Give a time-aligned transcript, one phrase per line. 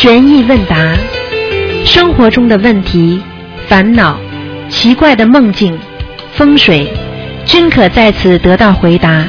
[0.00, 0.76] 悬疑问答，
[1.84, 3.20] 生活中的问题、
[3.66, 4.16] 烦恼、
[4.70, 5.76] 奇怪的梦境、
[6.34, 6.88] 风水，
[7.44, 9.24] 均可在此得到回答。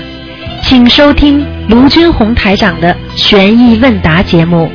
[0.61, 4.71] 请收听卢军红台长的悬疑问答节目。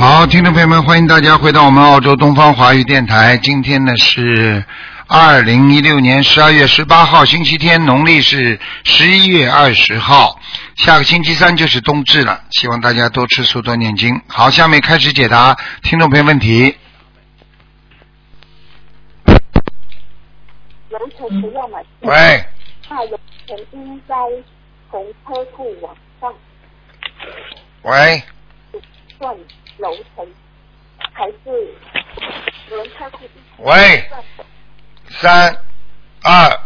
[0.00, 3.36] 好，听众朋友们，欢迎大家回到我们澳洲东方华语电台。
[3.36, 4.64] 今天呢是
[5.06, 10.40] 二零一六年十二月十八号，星期天，农历是十一月二十号。
[10.78, 14.22] 下个星期三就是冬至了，希望大家多吃素，多念经。
[14.28, 16.78] 好，下面开始解答听众朋友问题。
[20.88, 21.84] 楼层不要买。
[22.02, 22.44] 喂，
[22.88, 24.14] 那楼层应该
[24.88, 26.32] 从车库往上
[27.82, 28.22] 喂，
[29.18, 29.36] 算
[29.78, 30.24] 楼层，
[31.12, 31.74] 还是
[32.70, 33.28] 轮车库？
[33.58, 34.08] 喂，
[35.08, 35.56] 三
[36.22, 36.60] 二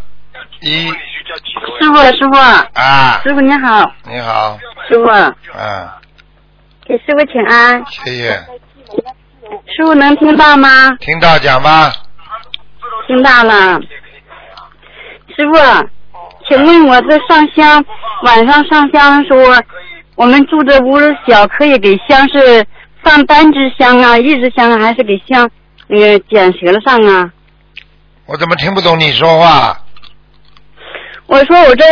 [0.60, 0.92] 一
[1.34, 2.36] 师傅，师傅，
[2.78, 5.88] 啊，师傅你好，你好，师傅，嗯，
[6.86, 7.82] 给师傅请安。
[7.88, 8.32] 谢谢，
[9.66, 10.68] 师傅能听到吗？
[11.00, 11.90] 听到讲吧。
[13.06, 13.80] 听到了。
[15.34, 15.88] 师傅，
[16.46, 17.82] 请问我这上香，
[18.24, 19.62] 晚上上香的时候，
[20.16, 22.64] 我们住的屋子小，可以给香是
[23.02, 25.48] 放单支香啊，一支香啊，还是给香
[25.86, 27.30] 那个剪折了上啊？
[28.26, 29.78] 我怎么听不懂你说话？
[31.32, 31.84] 我说我这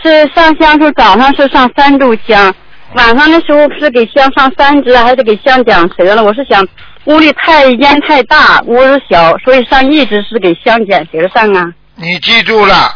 [0.00, 2.54] 是上香时候早上是上三炷香，
[2.94, 6.22] 晚上的时候是给香上三支，还是给香讲折了？
[6.22, 6.64] 我是想
[7.06, 11.72] 屋里太烟太大，屋子小，所以上一支是给香剪折上啊。
[11.96, 12.94] 你记住了，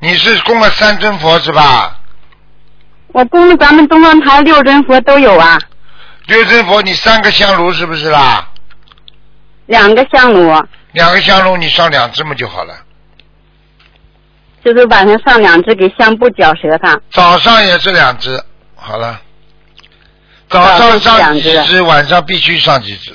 [0.00, 1.98] 你是供了三尊佛是吧？
[3.08, 5.58] 我供的咱们东方台六尊佛都有啊，
[6.24, 8.48] 六尊佛你三个香炉是不是啦？
[9.66, 10.50] 两个香炉，
[10.92, 12.74] 两个香炉你上两只嘛就好了。
[14.64, 17.00] 就是晚上上两只给香布绞舌上。
[17.10, 18.42] 早上也是两只，
[18.74, 19.20] 好了。
[20.48, 23.12] 早上上几只，晚上必须上几只。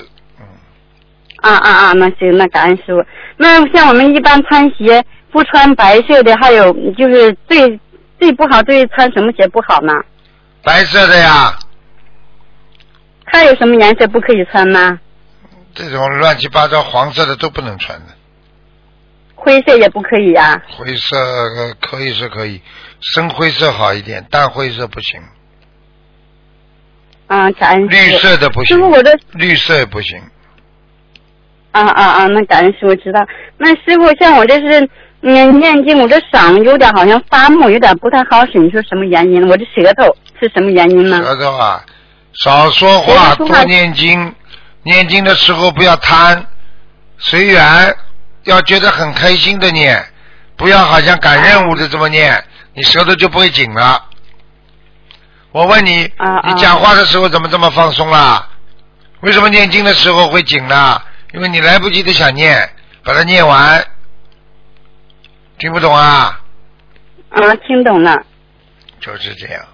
[1.40, 1.92] 啊啊啊！
[1.92, 3.04] 那行，那感恩师傅。
[3.36, 7.78] 那像我们一般穿鞋不穿白色的，还有就是最
[8.18, 9.92] 最不好，最穿什么鞋不好呢？
[10.62, 11.54] 白色的呀，
[13.26, 14.98] 还有什么颜色不可以穿吗？
[15.74, 18.06] 这种乱七八糟黄色的都不能穿的。
[19.44, 22.60] 灰色也不可以呀、灰色、呃可以是可以，
[23.00, 25.20] 深灰色好一点，淡灰色不行，
[27.26, 27.50] 啊。
[27.52, 28.16] 感恩绿。
[28.18, 30.18] 色的不行师傅，，我的绿色也不行。
[31.72, 32.26] 啊啊啊！
[32.28, 33.20] 那感恩师傅知道。
[33.58, 34.88] 那师傅，像我这是
[35.22, 39.46] 嗯念经，我这嗓子有点好像发木，有点不太好使，你说什么原因？
[39.48, 41.22] 我这舌头是什么原因呢？
[41.22, 41.84] 舌头啊，
[42.32, 44.34] 少说话多念经。
[44.86, 46.46] 念经的时候不要贪，
[47.16, 47.96] 随缘，
[48.44, 50.04] 要觉得很开心的念，
[50.56, 52.44] 不要好像赶任务的这么念，
[52.74, 54.04] 你舌头就不会紧了。
[55.52, 58.48] 我问你，啊啊你讲话的时候怎么这么放松啦？
[59.20, 61.00] 为什么念经的时候会紧呢？
[61.32, 62.70] 因为你来不及的想念，
[63.02, 63.84] 把它念完。
[65.58, 66.40] 听不懂啊？
[67.30, 68.22] 啊，听懂了。
[69.00, 69.73] 就是这样，嗯，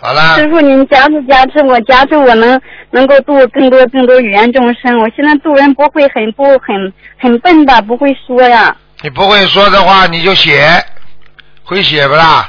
[0.00, 0.36] 好啦。
[0.36, 4.98] 师傅，您加持加持我，加持我能能够度更多更多语言众生。
[4.98, 8.74] 我现在度人不会很不很很笨的，不会说呀。
[9.02, 10.68] 你不会说的话，你就写，
[11.64, 12.48] 会写不啦？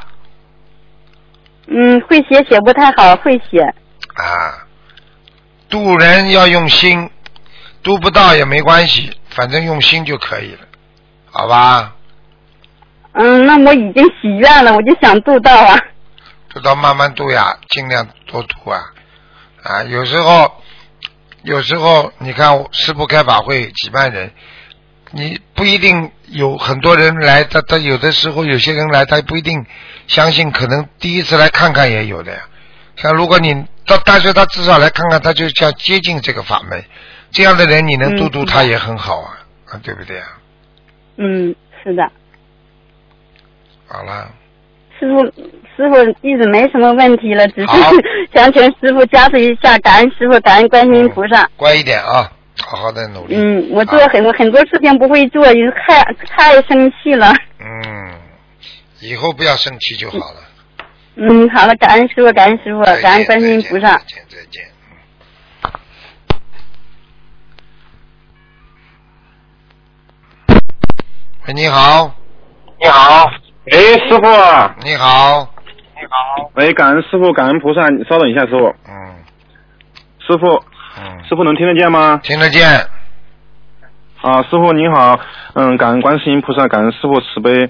[1.68, 3.62] 嗯，会写写不太好，会写。
[4.16, 4.66] 啊，
[5.70, 7.10] 度人要用心，
[7.84, 10.60] 度不到也没关系，反正用心就可以了，
[11.30, 11.96] 好吧？
[13.14, 15.78] 嗯，那我已经许愿了，我就想度到啊。
[16.54, 18.94] 渡到慢慢度呀，尽量多度啊！
[19.64, 20.62] 啊，有时候，
[21.44, 24.32] 有时候你看师傅开法会几万人，
[25.12, 29.66] 你不一定有很多人来，他他有的时候有些人来，他不一定
[30.08, 32.42] 相信，可能第一次来看看也有的呀。
[32.98, 36.84] 像如果你到，大学他至少来看看，他就叫接近这个法门，
[37.32, 40.28] 这样的人你能嗯度度他也很好啊，啊，对不对啊？
[41.18, 42.12] 嗯，是的，
[43.88, 44.32] 好了，
[45.02, 45.26] 师傅，
[45.76, 47.68] 师傅一直没什么问题了，只是
[48.36, 51.50] 想请师傅加持一下，感恩师傅，感恩观世音菩萨。
[51.58, 52.32] 乖一点啊，
[52.64, 53.36] 好好的努力。
[53.36, 57.34] 嗯，我做啊很多、很多事情不会做，也太太生气了。
[57.60, 58.14] 嗯，
[59.00, 60.42] 以后不要生气就好了。
[61.16, 64.04] 嗯，好了，感恩师傅，感恩师傅，感恩观世音菩萨再。
[64.06, 64.64] 见再见。
[71.48, 72.14] 喂，你好，
[72.80, 73.26] 你好，
[73.70, 74.22] 哎，师傅，
[74.84, 75.48] 你好，
[75.96, 76.52] 你好。
[76.56, 79.16] 喂，感恩师傅，感恩菩萨，你稍等一下，师傅，嗯。
[80.20, 80.64] 师傅，
[80.98, 82.20] 嗯，师傅能听得见吗？
[82.24, 82.68] 听得见，
[84.22, 85.20] 啊，师傅您好，
[85.54, 87.70] 嗯，感恩观世音菩萨，感恩师傅慈悲。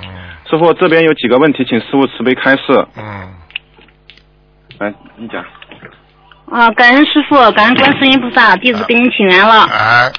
[0.00, 0.06] 嗯。
[0.48, 2.86] 师师傅这边有几个问题，请师傅慈悲开示。
[2.94, 3.34] 嗯，
[4.78, 5.42] 来，你讲。
[6.50, 9.62] 啊，感恩师傅，感恩观世音菩萨，弟子给您请安了。
[9.62, 10.12] 啊，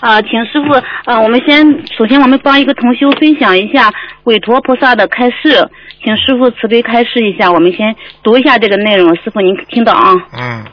[0.00, 0.72] 啊，请师傅，
[1.04, 1.64] 啊，我们先
[1.96, 3.92] 首先我们帮一个同修分享一下
[4.24, 5.68] 韦陀菩萨的开示，
[6.04, 10.12] 请师傅慈悲开示一下，我们先读一下这个内容，师傅您听到啊？
[10.38, 10.64] 嗯，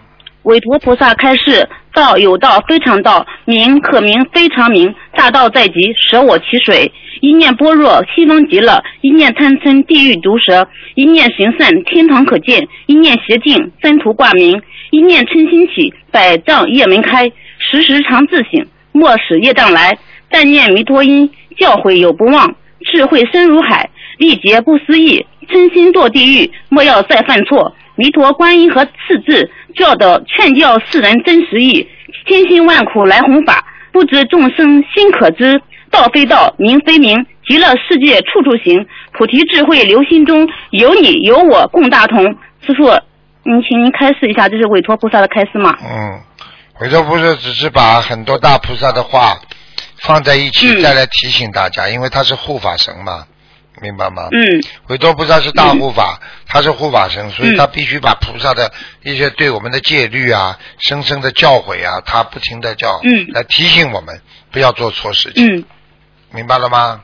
[0.43, 4.93] 韦陀菩萨开示：道有道，非常道；名可名，非常名。
[5.15, 6.91] 大道在即，舍我其谁。
[7.21, 10.65] 一念般若，西方极乐；一念贪嗔，地狱毒蛇；
[10.95, 14.59] 一念行善，天堂可见；一念邪境，三途挂名；
[14.91, 17.31] 一念嗔心起，百丈夜门开。
[17.59, 19.97] 时时常自省，莫使业障来。
[20.29, 22.55] 但念弥陀音，教诲有不忘。
[22.79, 25.25] 智慧深如海，力竭不思议。
[25.49, 27.75] 嗔心堕地狱，莫要再犯错。
[27.95, 31.87] 弥陀观音和次字，教导劝教世人真实义。
[32.25, 35.61] 千辛万苦来弘法，不知众生心可知。
[35.91, 38.87] 道非道，名非名，极乐世界处处行。
[39.11, 42.23] 菩提智慧留心中，有你有我共大同。
[42.65, 42.85] 师傅，
[43.43, 45.77] 您请您开示一下，这是韦陀菩萨的开示吗？
[45.79, 46.19] 嗯，
[46.79, 49.39] 韦陀菩萨只是把很多大菩萨的话
[49.97, 50.81] 放在一起，嗯。
[50.81, 53.27] 再来提醒大家，因为他是护法神嘛，
[53.81, 54.27] 明白吗？
[54.31, 54.63] 嗯。
[54.87, 58.71] 韦陀菩萨是大护法，他是护法神，所以他必须把菩萨的
[59.03, 63.27] 一些对我们的戒律啊、深深的教诲啊，他不停的叫，嗯。
[63.33, 64.21] 来提醒我们
[64.51, 65.65] 不要做错事情，嗯，
[66.31, 67.01] 明白了吗？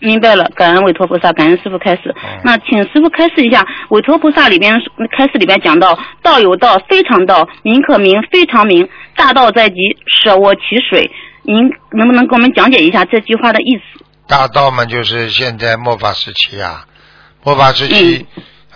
[0.00, 2.14] 明白了，感恩委托菩萨，感恩师傅开示。
[2.16, 4.74] 嗯那请师傅开示一下，委托菩萨里边
[5.16, 8.88] 开示里边讲到，道有道，非常道；名可名，非常名。
[9.14, 9.76] 大道在即，
[10.06, 10.60] 舍我其
[10.90, 11.10] 谁。
[11.42, 11.56] 您
[11.92, 14.04] 能不能给我们讲解一下这句话的意思？
[14.26, 16.86] 大道嘛，就是现在末法时期啊，
[17.44, 18.26] 末法时期、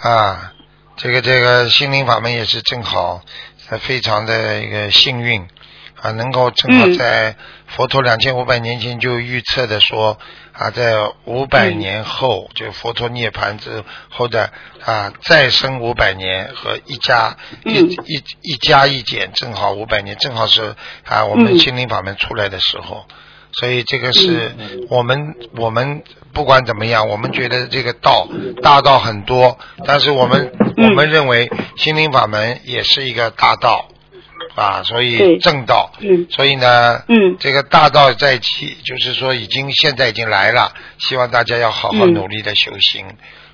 [0.03, 0.53] 啊，
[0.97, 3.21] 这个这个心灵法门也是正好，
[3.71, 5.43] 呃非常的一个幸运
[6.03, 7.37] 啊，能够正好嗯在
[7.67, 10.19] 佛陀两千五百年前就预测的说
[10.55, 11.79] 啊，在五百嗯。
[11.79, 14.51] 年后，就佛陀涅槃之后的
[14.85, 17.91] 啊再生五百年和一加一、嗯。
[17.91, 20.75] 一一加一减，正好五百年，正好是
[21.05, 23.05] 啊我们嗯心灵法门出来的时候。
[23.53, 24.53] 所以这个是
[24.89, 26.03] 我们我们
[26.33, 28.27] 不管怎么样，我们觉得这个道
[28.63, 30.89] 大道很多，但是我们嗯。
[30.89, 33.89] 我们认为心灵法门也是一个大道
[34.55, 36.27] 啊，所以正道，嗯。
[36.31, 37.37] 所以呢，嗯。
[37.41, 42.13] 这个大道在即，就是说已经现在已经来了，希望大家要好好嗯。
[42.15, 43.07] 努力的修行，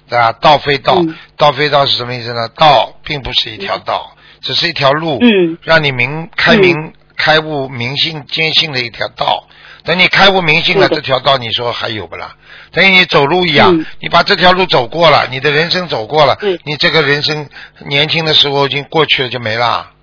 [0.09, 0.33] 对吧？
[0.33, 2.49] 道非道嗯，道非道是什么意思呢？
[2.49, 5.59] 道并不是一条道，只是一条路，嗯。
[5.63, 9.47] 让你明开明、开悟明心坚信的一条道。
[9.83, 12.37] 等你开悟明心了，这条道你说还有不啦？
[12.71, 13.87] 等于你走路一样，嗯。
[14.01, 17.49] 你把这条路走过了，你的人生走过了，你这个人生
[17.87, 19.97] 年轻的时候已经过去了就没了，嗯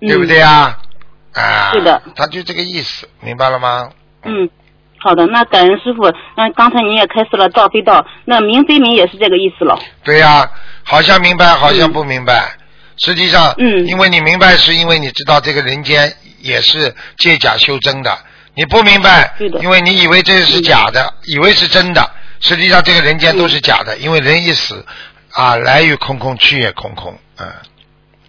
[0.00, 0.78] 对不对啊？
[1.34, 3.90] 啊，是的，他就这个意思，明白了吗？
[4.24, 4.48] 嗯，
[4.98, 6.10] 好的，那感恩师傅。
[6.36, 9.78] 那刚才您也开始了道非道，那名非名也是这个意思了。
[10.02, 10.50] 对呀、
[10.82, 12.56] 好像明白，好像不明白。
[12.98, 18.18] 实际上，嗯因为你明白，是因为你知道这个人间也是借假修真的。
[18.54, 22.10] 你不明白对的，因为你以为这是假的，以为是真的，
[22.40, 24.82] 实际上这个人间都是假的，因为人一死，
[25.32, 27.52] 啊，来也空空，去也空空，嗯，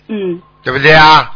[0.09, 1.31] 嗯对不对啊？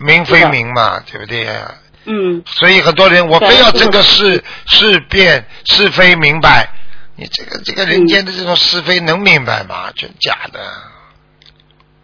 [0.00, 1.74] 名非是的名嘛，对不对啊？
[2.06, 6.70] 嗯所以很多人，我非要争个是是是辨是非明白，
[7.16, 9.92] 你这个这个人间的这种是非能明白吗？
[9.94, 10.60] 真假的。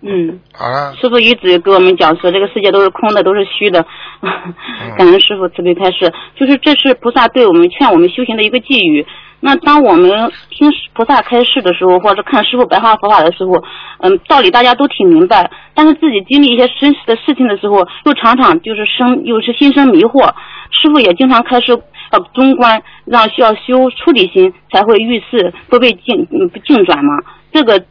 [0.06, 0.40] 嗯。
[0.52, 3.84] 好了，师傅一直给我们讲说，这个世界都是空的，都是虚的。
[4.96, 9.04] 感恩师傅慈悲开示，就是这是菩萨对我们劝我们修行的一个寄语。
[9.40, 13.62] 那当我们听菩萨开示的时候，或者看师傅白话佛法的时候，
[13.98, 20.32] 嗯，道理大家都挺明白，但是自己经历一些真实的事情的时候，又常常就是生，又是心生迷惑。
[20.70, 21.78] 师傅也经常开示
[22.12, 27.22] 要中观，让需要修出离心，才会遇事不被境嗯不境转嘛。
[27.52, 27.84] 这个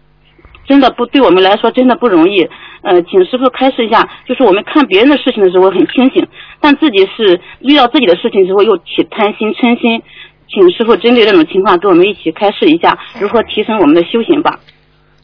[0.68, 2.50] 真的不对我们来说真的不容易。
[2.82, 6.28] 呃，请师傅开示一下，就是我们看别人的事情的时候很清醒，
[6.60, 10.04] 但自己是遇到自己的事情的时候又起贪心嗔心，
[10.48, 14.60] 请师傅针对这种情况跟我们一起开示一下，如何提升我们的修行吧。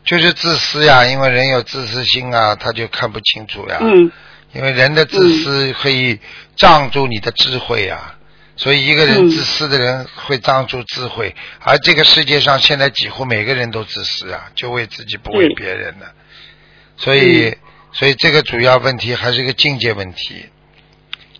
[0.03, 3.77] 就是自私呀，因为人有自私心啊，他就看不清楚呀。
[3.81, 4.11] 嗯
[4.53, 6.19] 因为人的自私可以
[6.57, 8.15] 障住你的智慧啊，
[8.61, 9.29] 所以一个人嗯。
[9.31, 16.13] 自私的人会障住智慧，而这个世界上现在几乎每个人都自私啊，就为自己不为别人的，
[16.95, 17.57] 所以、嗯。
[17.93, 20.45] 所以这个主要问题还是一个境界问题。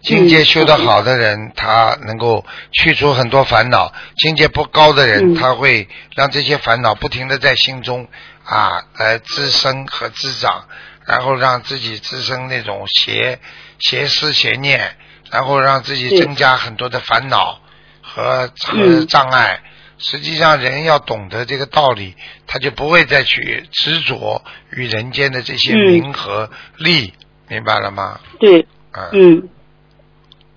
[0.02, 5.36] 境界修得好的人，他能够去除很多烦恼；境界不高的人，嗯。
[5.36, 8.08] 他会让这些烦恼不停的在心中
[8.44, 10.66] 啊来滋生和滋长，
[11.06, 13.40] 然后让自己滋生那种邪
[13.80, 14.98] 邪思邪念，
[15.32, 17.60] 然后让自己增加很多的烦恼
[18.02, 19.60] 和和嗯障碍。
[20.04, 22.16] 实际上人要懂得这个道理，
[22.48, 27.14] 他就不会再去执着于人间的这些嗯名和利，
[27.48, 28.20] 明白了吗？
[28.40, 29.50] 对，嗯，嗯，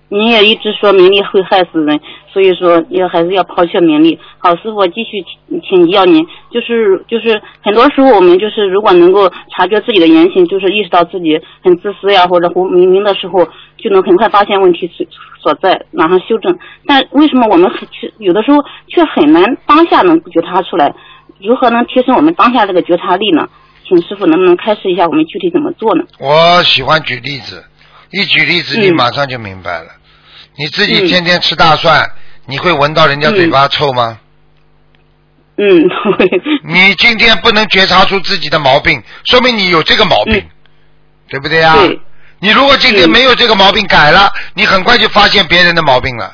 [0.09, 2.01] 您也一直说名利会害死人，
[2.33, 4.19] 所以说要还是要抛却名利。
[4.39, 15.05] 好，师傅，我继续请请教您，就是就是很多时候我们就是如果能够察觉自己的言行，就是意识到自己很自私呀或者胡明明的时候，就能很快发现问题所
[15.41, 16.57] 所在，马上修正。
[16.85, 20.93] 但为什么我们很却有的时候却很难当下能觉察出来？
[21.41, 23.47] 如何能提升我们当下这个觉察力呢？
[23.87, 26.03] 请师傅能不能开示一下我们具体怎么做呢？
[26.19, 27.63] 我喜欢举例子，
[28.11, 29.87] 一举例子你嗯马上就明白了。
[30.57, 32.09] 你自己嗯天天吃大蒜，
[32.47, 34.17] 你会闻到人家嘴巴臭吗？
[35.57, 36.27] 嗯，会。
[36.65, 40.49] 你今天不能觉察出自己的毛病，说明你有这个毛病，嗯
[41.27, 41.75] 对不对呀？
[41.75, 41.99] 对
[42.45, 46.31] 你如果今天嗯没有这个毛病改了，你很快就发现别人的毛病了，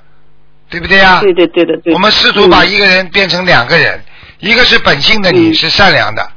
[0.70, 1.22] 对不对呀？
[1.22, 1.94] 对对对的对。
[1.94, 4.04] 我们试图把一个人变成两个人，
[4.40, 6.30] 一个是本性的你，嗯是善良的，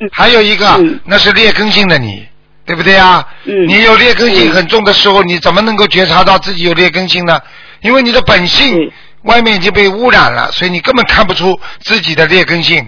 [0.00, 2.26] 嗯还有一个、嗯那是劣根性的你，
[2.66, 3.26] 对不对啊？
[3.44, 7.40] 嗯你有劣根性嗯很重的时候，你怎么能够觉察到自己有劣根性呢？
[7.80, 12.86] 因为你的本性外面已经被污染了，所以你根本看不出自己的劣根性。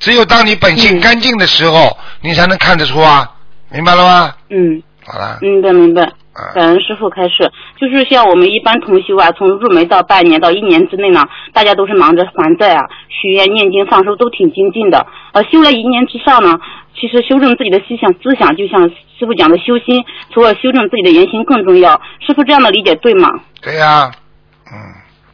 [0.00, 3.30] 只有当你本性嗯干净的时候，你才能看得出啊，
[3.70, 4.34] 明白了吗？
[4.50, 6.02] 嗯，好了，明白明白。
[6.02, 15.06] 啊感恩师傅开示，就是像我们一般同修啊，从入门到半年到一年之内呢，大家都是忙着还债啊、许愿、念经、放生都挺精进的。
[15.32, 16.58] 呃，修了一年之上呢，
[16.98, 22.00] 其实修正自己的思想，思想就像师傅讲的修心，除了修正自己的言行更重要。
[22.18, 23.28] 师傅这样的理解对吗？
[23.62, 24.10] 对呀、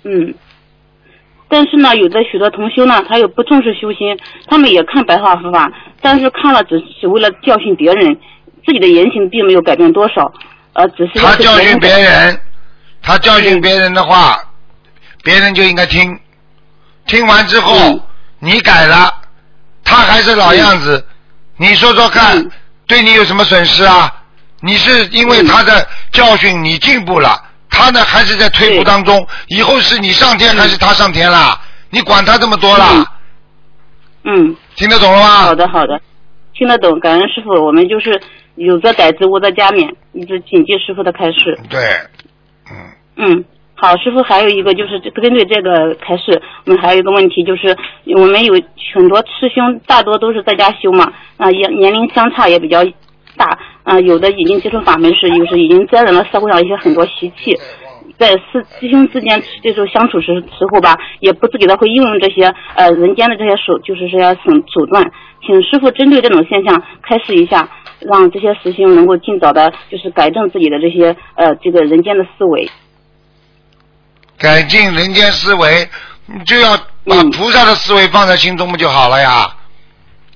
[0.05, 0.35] 嗯，嗯。
[1.49, 5.73] 但是呢，有的许多同修呢，他又不重视修心，他们也看白话佛法，
[6.03, 8.19] 但是看了只是为了教训别人，
[8.64, 10.33] 自己的言行并没有改变多少，
[10.73, 12.40] 呃，只是他教训别人，
[13.02, 14.38] 他教训别人的话，
[15.23, 16.19] 别人就应该听。
[17.07, 18.00] 听完之后，嗯
[18.38, 19.12] 你改了，
[19.85, 21.05] 他还是老样子，
[21.57, 22.50] 你说说看，嗯
[22.87, 24.12] 对你有什么损失啊？
[24.61, 31.61] 你是因为他的教训你进步了，他呢还是在退步当中，以后是你上天还是他上天啦？
[31.90, 33.05] 你管他这么多啦？
[34.25, 35.29] 嗯，听得懂了吗？
[35.43, 36.00] 好的好的，
[36.55, 38.21] 听得懂，感恩师傅，我们就是
[38.67, 41.59] 有则改之，无则加勉，一直谨记师傅的开示。
[41.71, 41.81] 对，
[42.71, 42.76] 嗯，
[43.17, 47.75] 嗯，好，师傅还有一个就是这针对这个开示，我们还有一个问题就是，
[48.14, 48.52] 我们有
[48.95, 52.85] 很多师兄大多都是在家修嘛，啊、年年龄相差也比较
[53.37, 57.57] 大，啊、有的已经接触法门是，有时已经沾染了社会上一些很多习气。
[58.19, 65.11] 在师师兄之间这时候相处时时候吧，也不自觉的会应用这些呃人间的这些手，就是这些手手段，
[65.47, 67.67] 请师傅针对这种现象开示一下，
[68.00, 72.71] 让这些实行能够尽早的，就是改正自己的这些呃这个人间的思维。
[74.38, 75.88] 改进人间思维，
[76.26, 77.30] 你就要把嗯。
[77.30, 79.54] 菩萨的思维放在心中不就好了呀？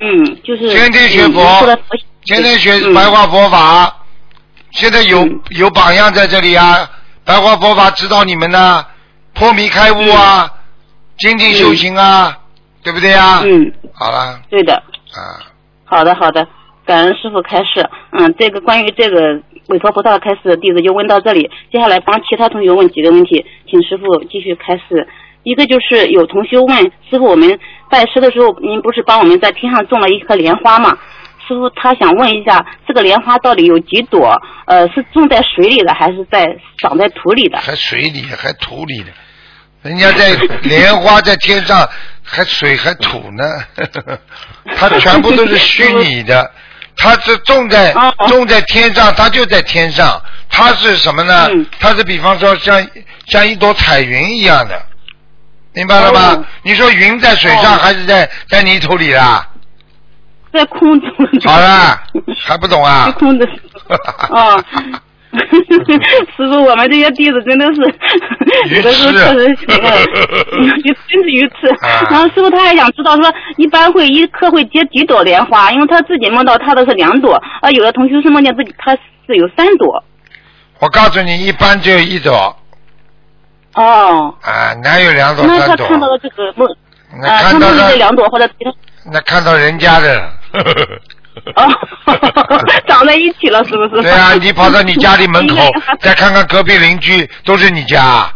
[0.01, 1.43] 嗯，就是天天学佛
[2.25, 2.93] 天天学嗯。
[2.93, 4.05] 白话佛法，
[4.73, 5.41] 现在有嗯。
[5.51, 6.91] 有榜样在这里啊！
[7.25, 8.85] 白话佛法指导你们呢，
[9.33, 10.53] 破迷开悟啊，
[11.17, 12.39] 精进修行啊，
[12.83, 13.41] 对不对呀？
[13.43, 14.39] 嗯，好了。
[14.51, 14.75] 对的，
[15.15, 15.41] 啊，
[15.87, 16.47] 好的好的，
[16.87, 17.89] 感恩师傅开示。
[18.13, 25.09] 嗯，这个关于这个委托菩萨开示的弟子就问到这里，接下来帮其他同学问几个问题，请师傅继续开示。
[25.43, 26.77] 一个就是有同学问
[27.11, 27.59] 师傅，我们
[27.91, 30.97] 拜师的时候，您不是帮我们在天上种了一棵莲花吗？
[31.47, 34.41] 师傅他想问一下，这个莲花到底有几朵？
[34.65, 37.59] 呃，是种在水里的，还是在长在土里的？
[37.59, 39.11] 还水里还土里的，
[39.83, 40.33] 人家在
[40.65, 41.87] 莲花在天上，
[42.23, 43.45] 还水还土呢，
[44.77, 46.51] 它全部都是虚拟的。
[46.97, 47.93] 它是种在
[48.29, 50.21] 种在天上，它就在天上。
[50.49, 51.67] 它是什么呢嗯？
[51.81, 52.87] 它是比方说像
[53.27, 54.81] 像一朵彩云一样的，
[55.73, 56.45] 明白了吗哦？
[56.63, 59.49] 你说云在水上哦还是在在泥土里啦？
[60.53, 61.11] 在空中。
[61.45, 62.01] 好了，
[62.41, 63.13] 还不懂啊在？
[63.13, 63.97] 空的时候。
[64.37, 64.65] 哦。
[66.37, 67.81] 师傅，我们这些弟子真的是
[68.77, 70.05] 有的时候确实是呃，
[71.09, 71.69] 真是愚痴。
[71.83, 75.71] 啊然后师傅他还想知道说，一般会一刻会结几朵莲花？
[75.73, 78.93] 因为他自己梦到他的是两朵，啊，有的同学是梦见自己他
[79.27, 80.03] 是有三朵。
[80.81, 82.57] 我告诉你，一般只有一朵
[83.75, 85.87] 哦，啊，哪有两朵那三朵？
[85.87, 86.69] 他看到了这个梦，
[87.21, 88.49] 那啊，看到了这两朵或者。
[89.13, 90.31] 那看到人家的了。
[91.57, 91.69] 哦
[92.87, 94.03] 长在一起了，是不是？
[94.03, 95.57] 对啊，你跑到你家里门口
[96.01, 98.31] 再看看隔壁邻居，都是你家。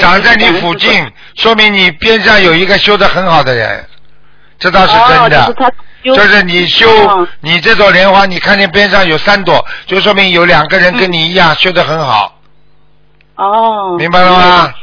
[0.00, 3.84] 长在你附近，说明你边上有一个修的很好的人，
[4.58, 12.36] 这倒是真哦，就的就是你修哦你这朵莲花，你看见边上有三朵，就说明有两个人跟你一样修的很好。
[13.36, 14.74] 哦，明白了吗？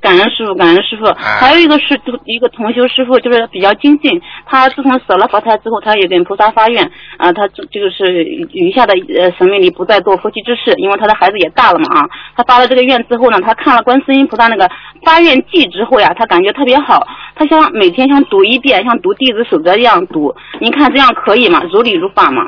[0.00, 1.06] 感恩师傅，感恩师傅。
[1.06, 4.20] 哎还有一个是一个同修师傅，就是比较精进。
[4.44, 6.84] 他自从舍了佛台之后，他也跟菩萨发愿，
[7.16, 12.08] 啊、他这这个是余下的呃生命里不再做夫妻之事，因为他的孩子也大了嘛啊。
[12.36, 14.68] 他发了这个愿之后呢，他看了观世音菩萨那个
[15.04, 17.06] 发愿记之后呀，他感觉特别好。
[17.34, 20.34] 他想每天像读一遍，像读弟子守则一样读。
[20.60, 21.62] 您看这样可以吗？
[21.72, 22.42] 如理如法吗？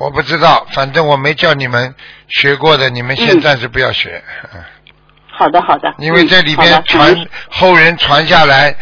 [0.00, 1.94] 我不知道，反正我没叫你们
[2.28, 4.22] 学过的，你们先嗯暂时不要学。
[4.54, 4.60] 嗯
[5.36, 5.92] 好的，好的。
[5.98, 8.74] 因为这里边传后人传下来，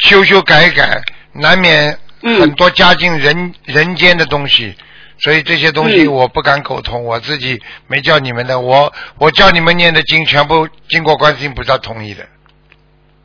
[0.00, 1.00] 修修改改，
[1.32, 4.74] 难免嗯很多加进人人间的东西，
[5.18, 12.24] 所以这些东西嗯我不敢苟同，我自己没叫你们的，我我叫你们念的经全部经过观世音菩萨同意的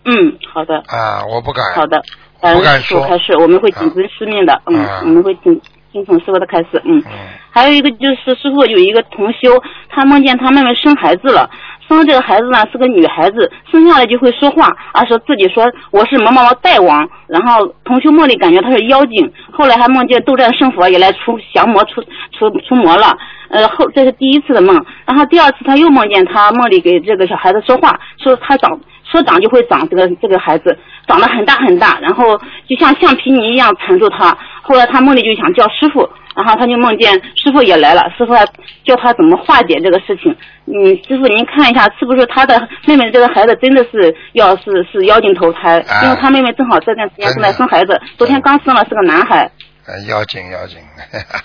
[0.05, 0.75] 嗯，好的。
[0.87, 1.73] 啊，我不敢。
[1.73, 2.01] 好的，
[2.39, 5.59] 不敢说开始，我们会谨遵师命的，啊嗯，我们会谨
[5.91, 6.99] 听从师傅的开始，嗯。
[7.05, 7.11] 嗯
[7.55, 11.49] 还有一个就是师傅有一个同修，他梦见他妹妹生孩子了，
[11.87, 22.01] 生这个孩子呢是个女孩子，生下来就会说话，而说自己说我是某某某大王，然后同修梦里感觉他是妖精，后来还梦见斗战胜佛也来出降魔出
[22.31, 23.15] 出出魔了，
[23.49, 28.79] 呃后这是第一次的梦，然后第二次他又梦见他梦里给这个小孩子说话，说他长
[29.15, 34.37] 说长就会长，这个这个孩子长得很大很大，然后就像橡皮泥一样缠住他。
[34.61, 38.45] 后来他梦里就想叫师傅，然后他就梦见师傅也来了，师傅还
[38.83, 40.35] 教他怎么化解这个事情。
[40.65, 45.79] 嗯，师傅您看一下，是不是他的妹妹这个孩子真的是要是是妖精投胎？
[45.81, 49.49] 啊因为他妹妹正好这段时间正在生孩子，昨天刚生了是个男孩。
[49.87, 50.79] 呃妖精妖精，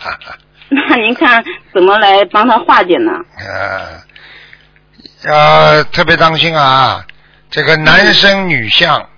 [0.89, 3.13] 那您看怎么来帮他化解呢？
[3.13, 4.01] 啊，
[5.29, 7.05] 要特别当心啊！
[7.51, 9.09] 这个男生女相，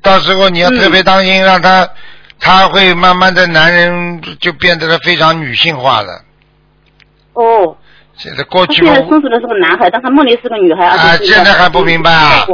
[0.00, 1.88] 到时候你要特别当心，让他
[2.38, 6.22] 他会慢慢的男人就变得非常女性化了。
[7.34, 7.76] 哦，
[8.16, 12.46] 现在过去嘛现在生出的是个男孩，但他梦里是个女孩，而啊，现在还不明白啊？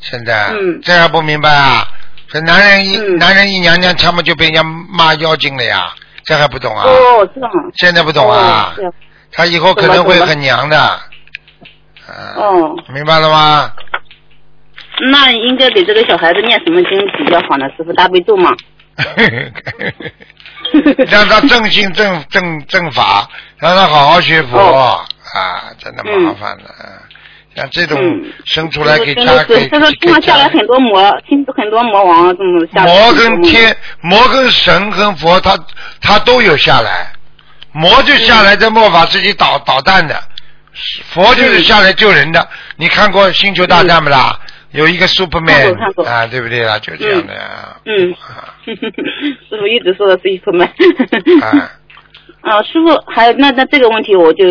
[0.00, 1.86] 现在，嗯这还不明白啊？
[2.28, 5.92] 这男人一、嗯男人一娘娘腔嘛，就被人家骂妖精了呀？
[6.24, 6.84] 这还不懂啊？
[6.86, 7.50] 哦，这样。
[7.76, 8.74] 现在不懂啊？
[8.78, 8.92] 哦
[9.36, 10.78] 他以后可能会很娘的。
[10.80, 11.02] 啊
[12.36, 13.72] 哦，明白了吗？
[15.10, 17.66] 那应该给这个小孩子念什么经比较好呢？
[17.76, 18.52] 师傅大悲咒吗？
[21.08, 23.28] 让他正心正正正法，
[23.58, 25.04] 让他好好学佛、哦
[25.34, 26.64] 啊，真的麻烦了。
[27.56, 32.86] 像这种嗯生出来给真家给，他说给经常下来很多魔，听很多魔王这么下来。
[32.86, 35.56] 魔跟天，魔跟神跟佛，他
[36.00, 37.12] 他都有下来。
[37.72, 40.20] 魔就下来在末法自己捣捣蛋的，
[41.12, 42.48] 佛就是下来救人的。
[42.76, 44.38] 你看过《星球大战》不啦？
[44.74, 46.78] 有一个 Superman 过看过啊，对不对啊？
[46.80, 47.76] 就这样的呀。
[47.86, 50.68] 嗯啊 师傅一直说的是 Superman
[51.42, 51.70] 啊，
[52.42, 54.44] 啊，师傅还那那这个问题我就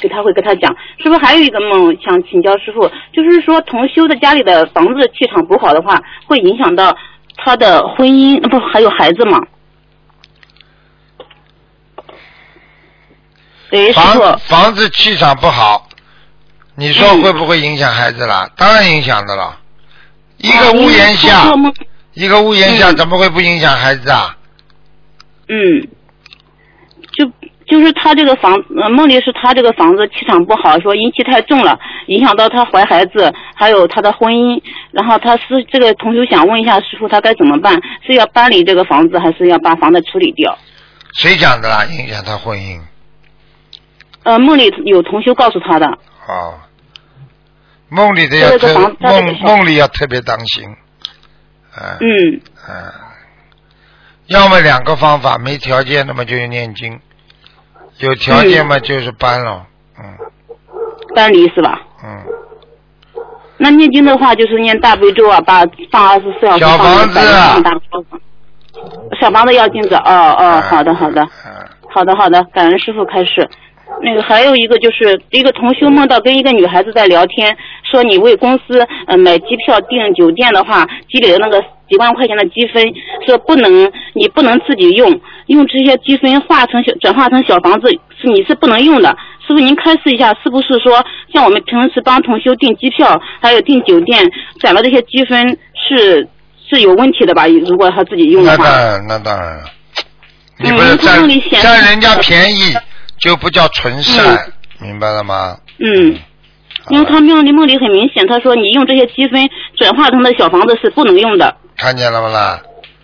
[0.00, 0.74] 给他会跟他讲。
[1.02, 6.96] 师傅还有一个梦想请教师傅，就是说同修的家里的房子气场不好的话，会影响到
[7.36, 9.40] 他的婚姻，不还有孩子吗？
[13.72, 14.38] 喂，师房傅。
[14.48, 15.86] 房子气场不好，
[16.76, 18.48] 你说嗯会不会影响孩子啦？
[18.56, 19.60] 当然影响的了。
[20.38, 21.52] 一个啊屋檐下
[22.14, 24.36] 一个屋檐下嗯怎么会不影响孩子啊？
[25.48, 25.88] 嗯，
[27.12, 27.30] 就
[27.66, 34.62] 就是他这个房，呃，梦里是他这个房子气场不好，说阴气太重了，影响到他怀孩子，还有他的婚姻。
[34.92, 37.80] 然后他是这个同学想问一下师傅，他该怎么办？
[38.06, 40.56] 是要搬离这个房子，还是要把房子处理掉？
[41.12, 41.84] 谁讲的啦？
[41.86, 42.80] 影响他婚姻？
[44.24, 45.86] 呃，梦里有同修告诉他的。
[45.86, 46.54] 哦，
[47.88, 50.68] 梦里的要特梦梦里要特别当心，
[51.76, 52.40] 嗯嗯。
[52.68, 52.92] 嗯，
[54.26, 57.00] 要么两个方法，没条件那么就是念经，
[57.98, 59.66] 有条件嘛就是搬了，
[59.98, 60.04] 嗯。
[61.14, 61.80] 搬离是吧？
[62.02, 62.24] 嗯，
[63.56, 67.20] 那念经的话，就是念大悲咒啊，把放二十四小时小房子
[69.20, 71.22] 小房子要金子，哦哦，好的好的。
[71.22, 71.52] 嗯
[71.88, 73.48] 好的，好的，感恩师傅开始。
[74.02, 77.56] 那个还有一个就是一个同修梦到跟一个女孩子在聊天，
[77.90, 82.84] 说你为公司呃买机票订酒店的话，积累的那个几万块钱的积分，
[83.26, 87.88] 说不能你不能自己用，用这些积分化成小转化成小房子
[88.20, 89.16] 是你是不能用的。
[89.46, 94.24] 师傅您开示一下，是不是说像我们平时帮同修订机票，还有订酒店，
[94.60, 96.28] 攒了这些积分是
[96.68, 97.46] 是有问题的吧？
[97.46, 99.62] 如果他自己用的话，那当然，那当然了。
[100.58, 101.28] 你嗯不是他占
[101.62, 102.74] 占人家便宜，
[103.18, 104.36] 就不叫纯善，
[104.80, 105.56] 嗯明白了吗？
[105.78, 106.18] 嗯。
[106.88, 111.56] 因为他梦里梦里很明显，他说你用这些积分转化成的小房子是不能用的。
[111.76, 112.60] 看见了不啦？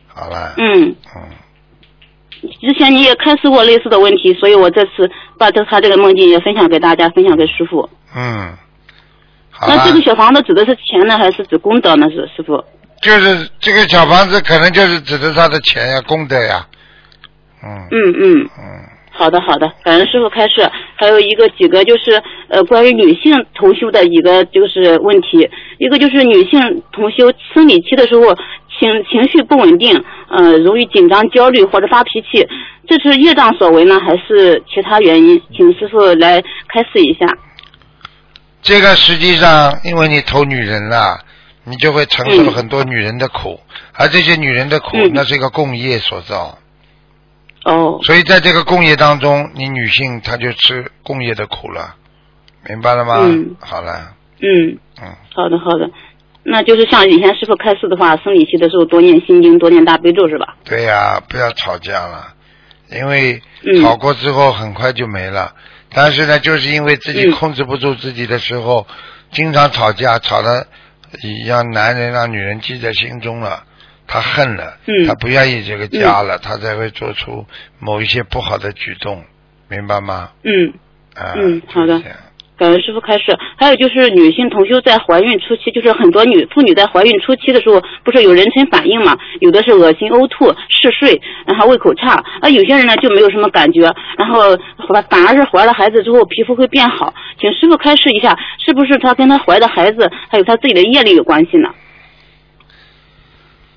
[0.07, 7.89] 好了，嗯，嗯，之前你也开示过类似的问题，所以我这次把这他这个梦境也分享给大家，分享给师傅。
[8.15, 8.57] 嗯，
[9.51, 12.07] 好那这个小房子指的是钱呢，还是指功德呢？
[12.11, 12.63] 是师傅？
[13.01, 16.65] 就是这个小房子可能就是指的他的钱呀、功德呀，
[17.65, 18.51] 嗯嗯嗯。
[18.61, 20.69] 嗯，好的，好的，感恩师傅开示。
[20.97, 25.49] 还有一个几个就是呃，关于女性同修的一个就是问题，
[25.79, 28.35] 一个就是女性同修生理期的时候
[28.79, 32.49] 情情绪不稳定，呃，容易紧张、焦虑或者发脾气，
[32.89, 35.41] 这是业障所为呢，还是其他原因？
[35.55, 37.27] 请师傅来开示一下。
[38.63, 41.19] 这个实际上因为你投女人了，
[41.65, 43.61] 你就会承受很多女人的苦，
[43.95, 46.57] 而这些女人的苦，嗯那是一个共业所造。
[47.65, 51.95] 哦，所以在这个共业当中，你女性她就吃共业的苦了，
[52.69, 53.19] 明白了吗？
[53.21, 53.55] 嗯。
[53.61, 55.91] 好了，嗯，嗯，好的，好的。
[56.45, 60.57] 那就是像以前师傅开示的话，生理期的时候多念心经，多念大悲咒是吧？
[60.65, 62.35] 对呀、不要吵架了，
[62.91, 63.81] 因为嗯。
[63.81, 65.55] 吵过之后很快就没了。
[65.95, 67.33] 但是呢，就是因为自己嗯。
[67.33, 68.87] 控制不住自己的时候，
[69.31, 70.67] 经常吵架，吵的
[71.47, 73.63] 让男人让女人记在心中了，
[74.07, 77.47] 他恨了，嗯他不愿意这个家了，他才会做出
[77.79, 79.25] 某一些不好的举动，
[79.69, 80.31] 明白吗？
[80.45, 80.73] 嗯。
[81.15, 82.01] 啊，嗯好的
[82.57, 89.19] 感恩师傅开始，还有就是女性同修在怀孕初期，就是很多女妇女在怀孕初期的时候，不是有妊娠反应嘛？
[89.41, 94.57] 有的是恶心、呕吐、嗜睡，然后胃口差，啊，有些人呢就没有什么感觉，然后
[94.89, 97.13] 反反而是怀了孩子之后皮肤会变好。
[97.39, 101.69] 请师傅开示一下，是不是她跟她怀的孩子还有她自己的业力有关系呢？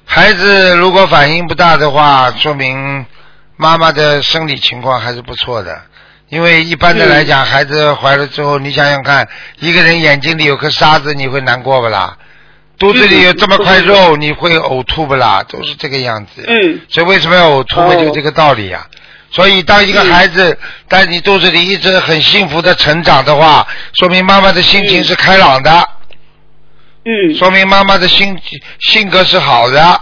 [0.05, 3.05] 孩子如果反应不大的话，说明
[3.57, 5.81] 妈妈的生理情况还是不错的。
[6.29, 9.27] 因为一般的来讲，孩子怀了之后，你想想看，
[9.59, 12.17] 一个人眼睛里有颗沙子，你会难过不啦？
[12.77, 15.43] 肚子里有这么块肉，你会呕吐不啦？
[15.47, 16.43] 都是这个样子。
[16.47, 18.85] 嗯所以为什么要呕吐就这个道理呀、
[19.31, 20.57] 所以当一个孩子
[20.89, 25.89] 在你肚子里一直很幸福的成长的话，说明妈妈的心情是开朗的。
[27.05, 27.35] 嗯。
[27.35, 28.37] 说明妈妈的性
[28.79, 30.01] 性格是好的，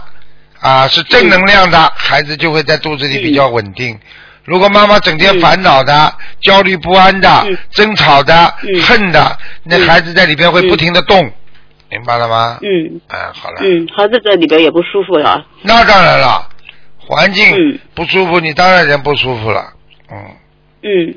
[0.60, 3.98] 啊，是正能量的，孩子就会在肚子里比较稳定。
[4.44, 7.56] 如果妈妈整天烦恼的、焦虑不安的、嗯。
[7.70, 8.82] 争吵的、嗯。
[8.82, 9.86] 恨的，那嗯。
[9.86, 11.30] 孩子在里边会不停的动，
[11.90, 12.58] 明白了吗？
[12.62, 13.00] 嗯。
[13.08, 15.44] 啊，好了，嗯，孩子在里边也不舒服呀。
[15.62, 16.46] 那当然了，
[16.98, 17.78] 环境嗯。
[17.94, 19.72] 不舒服，你当然人不舒服了，
[20.10, 20.18] 嗯，
[20.82, 21.14] 嗯，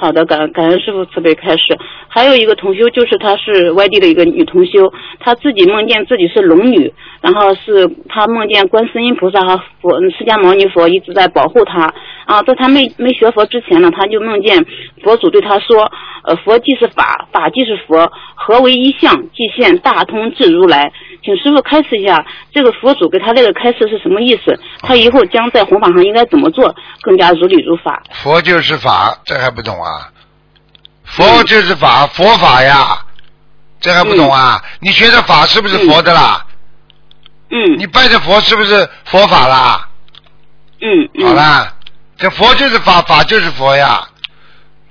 [0.00, 1.78] 好的，感感恩师傅慈悲开示。
[2.08, 11.92] 还有一个同修，就是她是外地的一个女同修，她自己梦见自己是龙女，然后是她梦见观世音菩萨和佛释迦牟尼佛一直在保护她。
[12.24, 14.64] 啊，在她没没学佛之前呢，她就梦见
[15.02, 15.92] 佛祖对她说，
[16.24, 20.90] 呃，佛即是法，法即是佛，合为一相，即现大通智如来。
[21.22, 24.58] 请师傅开示一下，这个佛祖给他这个开示是什么意思？
[24.80, 28.02] 他以后将在弘法上应该怎么做，更加如理如法？
[28.22, 30.10] 佛就是法，这还不懂啊？
[31.04, 32.98] 佛就是法，佛法呀，
[33.80, 34.62] 这还不懂啊？
[34.80, 36.46] 你学的法是不是佛的啦？
[37.52, 39.88] 嗯你拜的佛是不是佛法啦？
[40.80, 41.74] 嗯嗯，好啦，
[42.16, 44.06] 这佛就是法，法就是佛呀，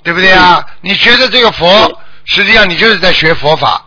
[0.03, 0.63] 对不对啊？
[0.81, 3.85] 你学的这个佛嗯，实际上你就是在学佛法，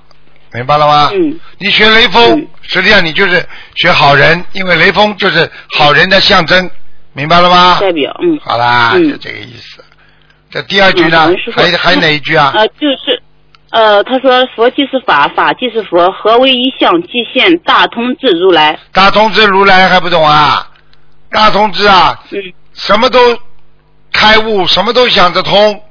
[0.55, 1.11] 明白了吗？
[1.15, 3.45] 嗯你学雷锋嗯，实际上你就是
[3.77, 6.71] 学好人，因为雷锋就是好人的象征，
[7.13, 7.79] 明白了吗？
[7.81, 9.83] 代表嗯好啦，嗯就这个意思。
[10.51, 12.53] 这第二句呢还还哪一句啊？
[12.55, 13.23] 呃，就是
[13.71, 18.79] 呃，他说佛即是法，法即是佛，合为一相，即现大通智如来。
[18.93, 20.69] 大通智如来还不懂啊？
[21.31, 22.39] 大通智啊，嗯
[22.75, 23.19] 什么都
[24.13, 25.83] 开悟，什么都想得通，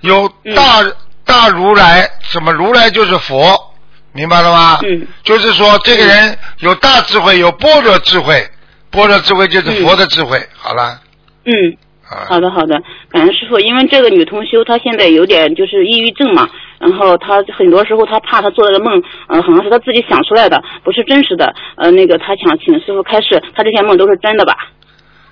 [0.00, 0.82] 有嗯大、
[1.26, 3.71] 大如来，什么如来就是佛，
[4.12, 4.78] 明白了吗？
[4.82, 8.46] 嗯就是说这个人有大智慧，有般若智慧，
[8.90, 10.46] 般若智慧就是佛的智慧。
[10.56, 11.00] 好了，
[11.44, 11.76] 嗯，
[12.08, 12.74] 啊，好的好的，
[13.10, 13.58] 感恩师傅。
[13.58, 16.48] 因为这个女同修她现在有点就是抑郁症嘛，
[16.78, 21.54] 然后她很多时候她怕她做的梦，呃，好像是她自己想出来的，不是真实的。
[21.76, 24.54] 呃，那个她想请师傅开示，她这些梦都是真的吧？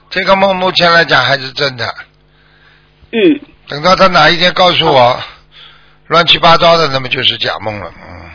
[0.08, 1.84] 这个梦目前来讲还是真的。
[3.12, 5.20] 嗯等到她哪一天告诉我
[6.08, 7.92] 乱七八糟的，那么就是假梦了。
[7.94, 8.30] 嗯，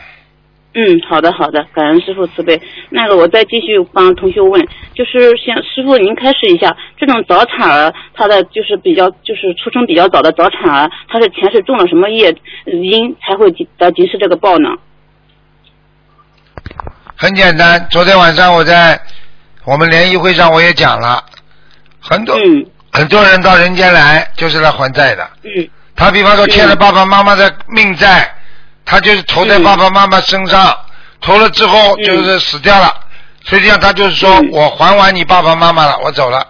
[0.78, 2.60] 嗯，好的好的，感恩师傅慈悲。
[2.90, 4.60] 那个我再继续帮同学问，
[4.92, 12.30] 就是像师傅您开始一下，这种早产儿，他的就是比较就是出生比较早的早产儿，他是前世种了什么业
[12.66, 14.68] 因才会得及时这个报呢？
[17.16, 19.00] 很简单，昨天晚上我在
[19.64, 21.24] 我们联谊会上我也讲了，
[21.98, 25.26] 很多、嗯很多人到人间来就是来还债的。
[25.42, 28.35] 嗯他比方说欠了爸爸妈妈的命债，
[28.86, 30.74] 他就是投在嗯爸爸妈妈身上，
[31.20, 32.94] 投了之后嗯就是死掉了。
[33.44, 36.46] 实际上他就是说嗯我还完你爸爸妈妈了，我走了。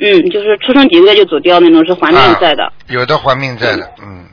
[0.00, 2.64] 嗯，就是出生几个月就走掉那种是还命债的。
[2.64, 4.24] 啊有的还命债的，嗯，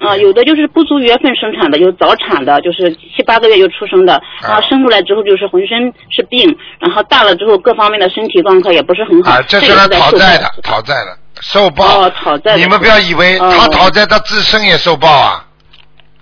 [0.00, 9.30] 啊，有的就是不足月份生产的，有早产的，就是七八个月就出生的，然后生出来之后就是浑身是病，然后大了之后各方面的身体状况也不是很好。
[9.32, 11.84] 啊，这是他讨债的，讨债的，受报。
[11.84, 12.58] 哦，讨债的。
[12.58, 15.45] 你们不要以为他讨债，他自身也受报啊。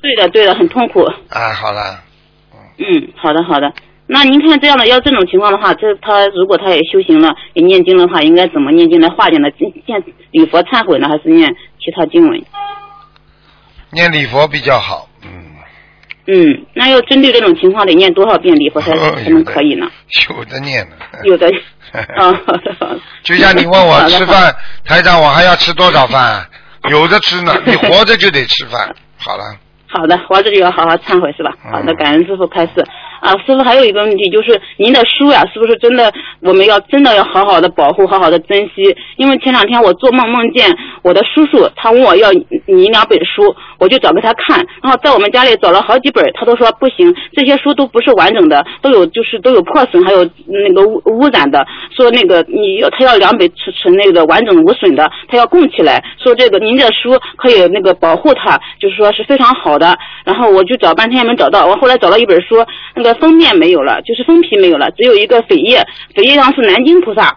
[0.05, 1.03] 对的，对的，很痛苦。
[1.31, 1.99] 啊，好了。
[2.77, 3.73] 嗯，好的，好的。
[4.07, 9.49] 那您看这样的，要这种情况的话，这他如果他也修行了，也念经的话，应该怎么念经来化解呢？
[9.87, 12.45] 念礼佛忏悔呢，还是念其他经文？
[13.93, 15.31] 念礼佛比较好，嗯。
[16.27, 19.91] 嗯，那要针对这种情况，得念多少遍礼佛才才能可以呢？
[20.29, 20.97] 有的念呢。
[21.23, 21.49] 有的。
[21.93, 23.01] 啊， 好的好的。
[23.23, 26.47] 就像你问我吃饭，台长，我还要吃多少饭？
[26.91, 28.95] 有的吃呢，你活着就得吃饭。
[29.17, 29.45] 好了。
[29.95, 31.55] 好的，活着就要好好忏悔，是吧？
[31.71, 32.85] 好的，感恩师傅开示。
[33.25, 36.13] 啊，师傅还有一个问题，就是您的书呀，是不是真的？
[36.43, 38.95] 我们要真的要好好的保护，好好的珍惜。
[39.17, 40.71] 因为前两天我做梦梦见
[41.03, 42.31] 我的叔叔，他问我要
[42.67, 51.67] 你两本书，我就找给他看，然后在我们家里找了好几本，他都说不行，这些书都不是完整的，都有就是都有破损，还有那个污污染的。
[51.97, 56.05] 说那个你要他要两本是成那个完整无损的，他要供起来。
[56.23, 59.97] 说这个您的书可以那个保护他，就是说是非常好的。
[60.27, 62.63] 然后我就找半天也没找到，我后来找了一本书，
[62.95, 63.14] 那个。
[63.15, 67.37] 封面没有了，就是封皮没有了，只有一个扉页，扉页上是南京菩萨。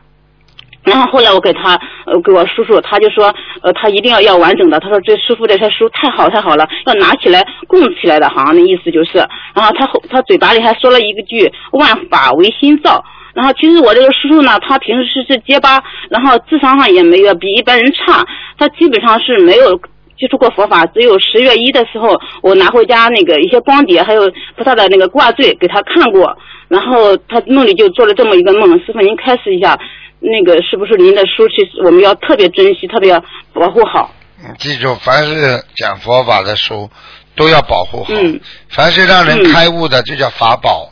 [0.83, 1.73] 然后后来我给他，
[2.05, 4.79] 呃，给我叔叔，他就说，呃，他一定要要完整的。
[4.79, 9.17] 他说这师傅这些书太好太好了，要拿起来供起来的，好像那意思就是。
[9.53, 13.03] 然后他后他嘴巴里还说了一句“万法唯心造”。
[13.35, 18.25] 然后其实我这个叔叔呢，他平时是是结巴，然后智商上也没有比一般人差，
[18.57, 19.77] 他基本上是没有。
[20.17, 28.67] 接触过佛法，只有十月一的时候，我拿回家那个一些光碟，还有菩萨的那个挂坠给他看过，然后他梦里就做了这么一个梦。
[28.79, 29.79] 师傅，您开示一下，
[30.19, 34.13] 那个是不是您的书，其实我们要特别珍惜，特别要保护好。
[34.43, 36.89] 嗯，记住，凡是讲佛法的书
[37.35, 38.13] 都要保护好。
[38.13, 38.39] 嗯。
[38.69, 40.91] 凡是让人开悟的，就叫法宝。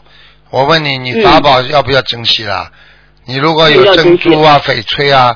[0.51, 2.71] 我问你，你法宝要不要珍惜啦？
[3.27, 5.35] 你如果有珍珠啊、翡翠啊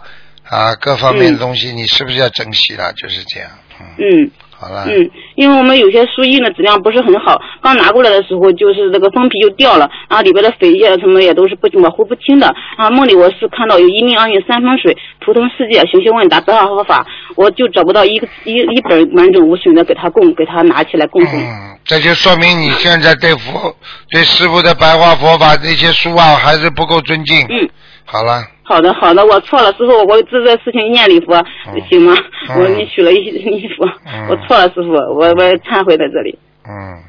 [0.49, 2.91] 啊各方面的东西，你是不是要珍惜了？
[2.93, 3.49] 就是这样。
[3.97, 4.85] 嗯，好了。
[4.88, 12.53] 嗯，因为我们有些书印的质量不是很好，刚拿过来的时候就是这个封皮就掉了，然后里边的扉页什么也都是不模糊不清的。
[12.77, 21.39] 啊，梦里我是看到有一命二运三风水，图腾世界，学习问答，白话佛法，我就找不到一个一一本完整无损的给他供，给他拿起来供奉。
[21.39, 23.73] 嗯，这就说明你现在对佛、
[24.09, 27.45] 对师傅的白话佛法那些书啊，还是不够尊敬。
[27.49, 27.69] 嗯，
[28.11, 28.41] 好了。
[28.63, 31.43] 好的，好的，我错了，师傅，我这个事情念礼佛
[31.89, 32.15] 行吗？
[32.57, 33.83] 我你许了一衣服，
[34.29, 36.37] 我错了，师傅，我我忏悔在这里。
[36.67, 37.03] 嗯。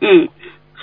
[0.00, 0.28] 嗯，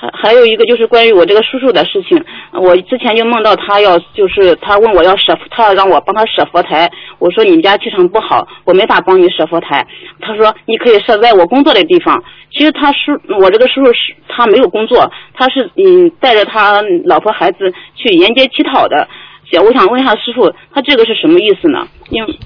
[0.01, 9.85] 还还有一个就是关于我这个叔叔的事情，我之前就梦到他要就是他问我要舍，他要让我帮他舍佛台，我说你们家气场不好，我没法帮你舍佛台。
[10.19, 12.23] 他说你可以设在我工作的地方。
[12.51, 19.07] 其实他叔，我这个叔叔是他没有工作，他是嗯带着他老婆孩子去沿街乞讨的。
[19.49, 21.87] 姐我想问一下师傅，他这个是什么意思呢？
[22.09, 22.39] 因为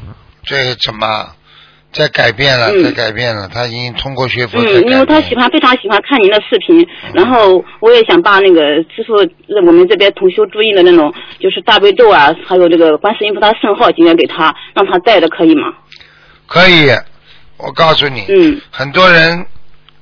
[0.43, 1.07] 这个怎么
[1.95, 2.69] 在改变了？
[2.83, 4.59] 在改变了，他已经通过学佛。
[4.59, 8.61] 嗯，因为他喜欢非常喜欢看您的视频，然后我也想把那个
[8.93, 9.13] 师傅
[9.65, 15.73] 我们这边同修注意的那种，就是大悲咒啊，还有这个观世音菩萨圣号，今天给他让他带着，可以吗？
[16.45, 16.89] 可以，
[17.57, 19.45] 我告诉你，嗯，很多人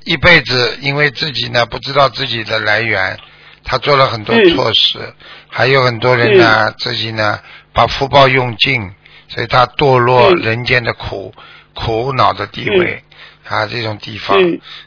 [0.03, 3.17] 一辈子因为自己呢不知道自己的来源。
[3.65, 4.99] 他做了很多错事，
[5.47, 7.39] 还有很多人呢，自己呢
[7.71, 8.91] 把福报用尽，
[9.29, 11.34] 所以他堕落人间的苦
[11.73, 13.03] 苦恼的地位
[13.47, 14.38] 啊这种地方，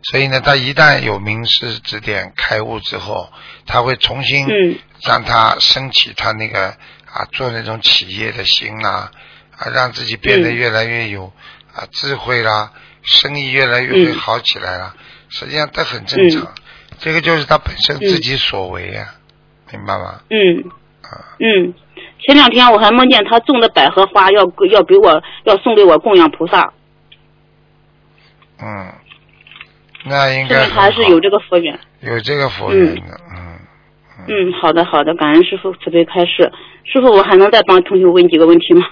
[0.02, 3.32] 所以呢，他一旦有名师指点开悟之后，
[3.66, 4.46] 他会重新
[5.02, 6.68] 让他升起他那个
[7.12, 9.10] 啊做那种企业的心啦，
[9.56, 11.32] 啊让自己变得越来越有
[11.74, 12.72] 啊智慧啦，
[13.02, 14.94] 生意越来越会好起来了，
[15.28, 16.54] 实际上这很正常。
[16.98, 19.14] 这个就是他本身自己所为呀，
[19.70, 20.20] 明白吗？
[20.30, 20.70] 嗯。
[21.02, 21.36] 啊。
[21.38, 21.74] 嗯，
[22.26, 26.72] 前两天我还梦见他种的百合花要要给我要送给我供养菩萨。
[28.60, 28.92] 嗯。
[30.04, 30.64] 那应该。
[30.66, 31.78] 还是有这个佛缘。
[32.00, 33.58] 有这个佛缘的，嗯。
[34.28, 36.50] 嗯，好的好的，感恩师傅慈悲开示。
[36.84, 38.86] 师傅，我还能再帮同学问几个问题吗？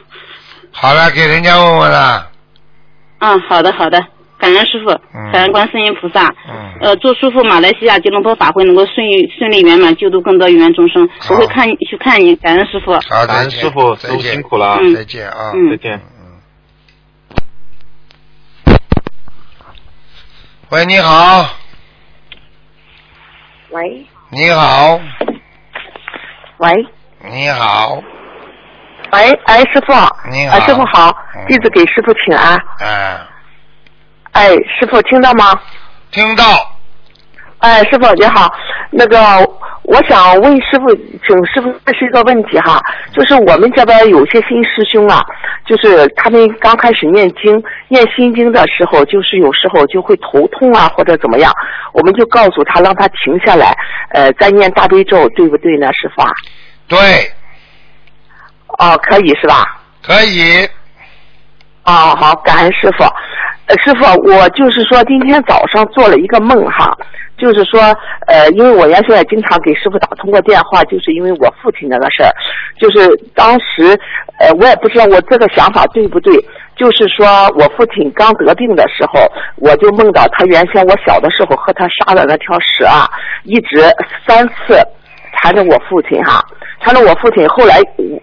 [0.71, 2.31] 好了，给人家问问了。
[3.19, 4.01] 嗯，好的好的。
[4.45, 4.91] 感恩师傅，
[5.33, 6.29] 感恩观世音菩萨。
[6.47, 6.75] 嗯。
[6.83, 11.09] 呃，祝师傅马来西亚吉隆坡法会能够顺利顺利圆满，救度更多有缘众生。
[11.31, 12.93] 我会看去看你，感恩师傅。
[12.93, 14.77] 好，感恩师傅，都辛苦了。
[14.83, 14.95] 嗯。
[14.95, 15.51] 再见啊！
[15.71, 15.99] 再见。
[18.67, 18.77] 嗯。
[20.69, 21.49] 喂，你好。
[23.71, 24.07] 喂。
[24.29, 25.01] 你好。
[26.59, 26.87] 喂。
[27.31, 28.03] 你好。
[29.11, 29.95] 喂，哎，师傅。
[30.31, 30.61] 你好。
[30.61, 31.17] 师傅好，
[31.49, 32.59] 弟子给师傅请安。
[32.81, 33.19] 哎。
[34.35, 35.59] 哎，师傅听到吗？
[36.11, 36.45] 听到。
[37.59, 38.53] 哎，师傅你好，
[38.91, 39.17] 那个
[39.85, 40.95] 我想问师傅，
[41.27, 42.79] 请师傅这是一个问题哈，
[43.15, 45.23] 就是我们这边有些新师兄啊，
[45.65, 51.51] 就是他们刚开始念经、念心经的时候，就是有时候就会头痛啊或者怎么样，
[51.95, 53.75] 我们就告诉他让他停下来，
[54.11, 56.31] 呃，再念大悲咒，对不对呢，师傅啊？
[56.87, 56.99] 对。
[58.79, 59.81] 哦，可以是吧？
[60.03, 60.69] 可以。
[61.85, 63.05] 哦，好，感恩师傅。
[63.67, 66.95] 呃，师傅，我就是说今天早上做了一个梦哈，
[67.39, 67.81] 就是说，
[68.27, 72.31] 呃，因为我原先也经常给师傅打通过电话，就是因为我父亲那个事儿，
[72.79, 73.99] 就是当时，
[74.39, 76.35] 呃，我也不知道我这个想法对不对，
[76.77, 77.27] 就是说
[77.59, 79.21] 我父亲刚得病的时候，
[79.57, 83.09] 我就梦到他原先我小的时候和他杀的那条蛇啊，
[83.45, 83.81] 一直
[84.27, 84.79] 三次
[85.37, 86.45] 缠着我父亲哈。
[86.81, 87.81] 缠着我父亲，后来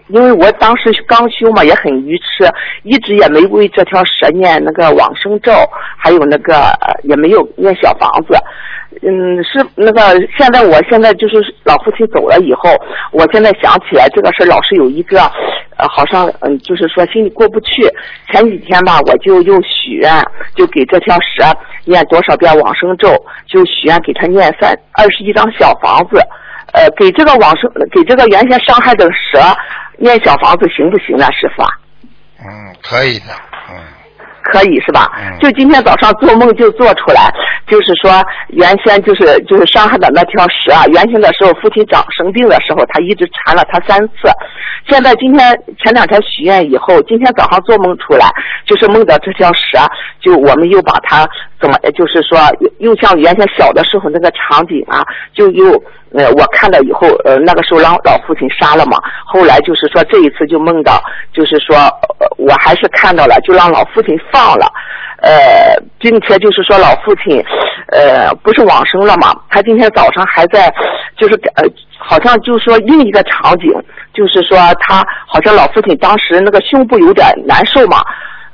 [0.08, 2.48] 因为我当时刚修嘛，也很愚痴，
[2.84, 5.52] 一直也没为这条蛇念那个往生咒，
[5.96, 6.70] 还有那个
[7.02, 8.36] 也没有念小房子。
[9.00, 10.00] 嗯，是那个
[10.38, 12.70] 现在我现在就是老父亲走了以后，
[13.10, 15.18] 我现在想起来这个事老是有一个，
[15.78, 17.82] 呃，好像嗯，就是说心里过不去。
[18.30, 20.22] 前几天吧，我就又许愿，
[20.54, 21.44] 就给这条蛇
[21.84, 23.08] 念多少遍往生咒，
[23.48, 26.20] 就许愿给他念三二十一张小房子。
[26.72, 29.38] 呃，给这个往生，给这个原先伤害的蛇
[29.98, 31.68] 念小房子行不行呢，师傅啊？
[32.40, 33.26] 嗯，可以的，
[33.70, 33.76] 嗯。
[34.44, 35.08] 可以是吧？
[35.16, 35.38] 嗯。
[35.38, 37.32] 就今天早上做梦就做出来，
[37.68, 38.10] 就是说
[38.48, 44.28] 原先就是就是伤害的那条蛇啊，原先的时候父亲长生病的时候，他一直缠了他三次。
[44.88, 48.28] 现在今天前两天许愿以后，今天早上做梦出来，
[48.66, 49.78] 就是梦到这条蛇，
[50.20, 51.24] 就我们又把它
[51.60, 52.36] 怎么，就是说
[52.78, 55.80] 又像原先小的时候那个场景啊，就又。
[56.14, 58.98] 呃，我看到以后，呃，那个时候让老父亲杀了嘛。
[59.24, 61.76] 后来就是说这一次就梦到，就是说，
[62.36, 64.66] 我还是看到了，就让老父亲放了，
[65.22, 65.32] 呃，
[65.98, 67.42] 并且就是说老父亲，
[67.88, 69.34] 呃，不是往生了嘛？
[69.48, 70.72] 他今天早上还在，
[71.16, 71.64] 就是呃，
[71.98, 73.72] 好像就是说另一个场景，
[74.12, 78.02] 就是说他好像老父亲当时那个胸部有点难受嘛，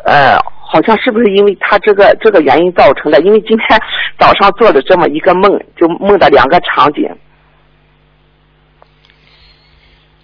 [0.05, 3.21] 呃，好像是不是因为他这个这个原因造成的？
[3.23, 3.81] 因为今天
[4.17, 7.09] 早上做了这么一个梦，就梦到两个场景。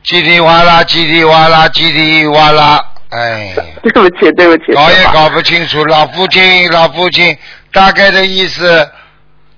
[0.05, 3.55] 叽里哇啦，叽里哇啦，叽里哇啦，哎。
[3.83, 4.73] 对不起，对不起。
[4.75, 7.37] 搞也搞不清楚，老父亲，老父亲，
[7.73, 8.91] 大概的意思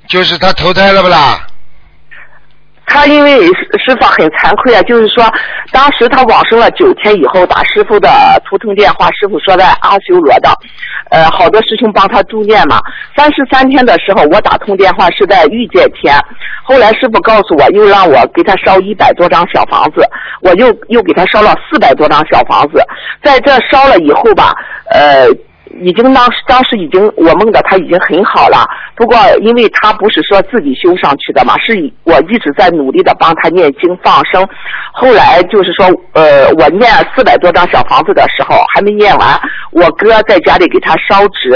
[0.09, 1.46] 就是他投胎了不啦？
[2.87, 5.25] 他因为师傅很惭愧啊，就是说，
[5.73, 8.09] 当时他往生了九天以后，打师傅的
[8.45, 10.49] 图腾电话，师傅说在阿修罗的，
[11.11, 12.81] 呃，好多师兄帮他助念嘛。
[13.17, 16.15] 三十三天的时候，我打通电话是在御界天，
[16.63, 20.03] 后来师傅告诉我，又让我给他烧一百多张小房子，
[20.41, 22.81] 我又又给他烧了四百多张小房子，
[23.23, 24.55] 在这烧了以后吧，
[24.91, 25.27] 呃。
[25.83, 28.67] 已经当时当时已经我梦到他已经很好了，
[28.97, 34.43] 不过因为他不是说自己修上去的嘛，是我一直在努力的帮他念经放生。
[34.91, 39.39] 后来就是说，呃，我念四百多张小房子的时候还没念完，
[39.71, 41.53] 我哥在家里给他烧纸，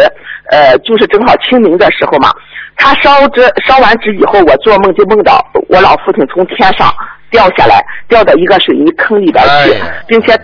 [0.50, 2.31] 呃，就是正好清明的时候嘛。
[2.76, 6.92] 他烧纸烧完纸以后，我做梦就梦到我老父亲从天上
[7.31, 9.74] 掉下来，掉到一个水泥坑里边去，
[10.07, 10.37] 并且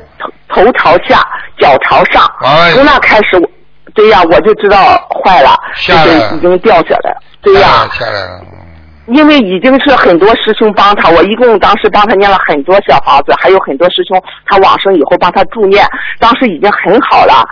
[0.48, 1.20] 头头朝下，
[1.58, 2.22] 脚朝上。
[2.72, 3.50] 从那开始我。
[3.96, 4.76] 对呀，我就知道
[5.08, 7.16] 坏了，就是已经掉下来了。
[7.42, 8.40] 对呀，下来了。
[9.06, 15.86] 因为已经是很多师兄帮他，我一共当时帮他念了很多小房子，还有很多师兄他往生以后帮他助念，
[16.18, 17.44] 当时已经很好了。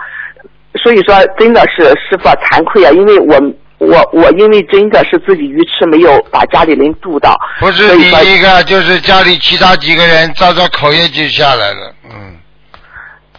[0.83, 3.41] 所以说，真的是师傅惭愧啊，因为我
[3.77, 7.39] 我我因为真的是自己愚痴，没有把家里人助到。
[7.59, 12.35] 不是第一个，就是家里其他几个人照照口业就下来了，嗯。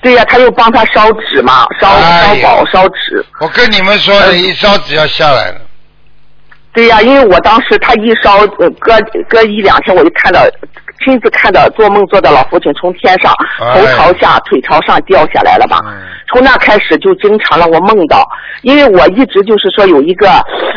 [0.06, 3.26] 对呀，他又帮他烧纸嘛，烧烧宝烧纸。
[3.40, 5.60] 我跟你们说，一烧纸要下来了。
[6.72, 8.96] 对呀，因为我当时他一烧，隔
[9.28, 10.40] 隔一两天我就看到。
[11.04, 13.34] 亲自看到做梦做到老父亲从天上
[13.74, 15.78] 头朝下腿朝上掉下来了吧？
[16.28, 18.28] 从那开始就经常让我梦到，
[18.62, 20.28] 因为我一直就是说有一个，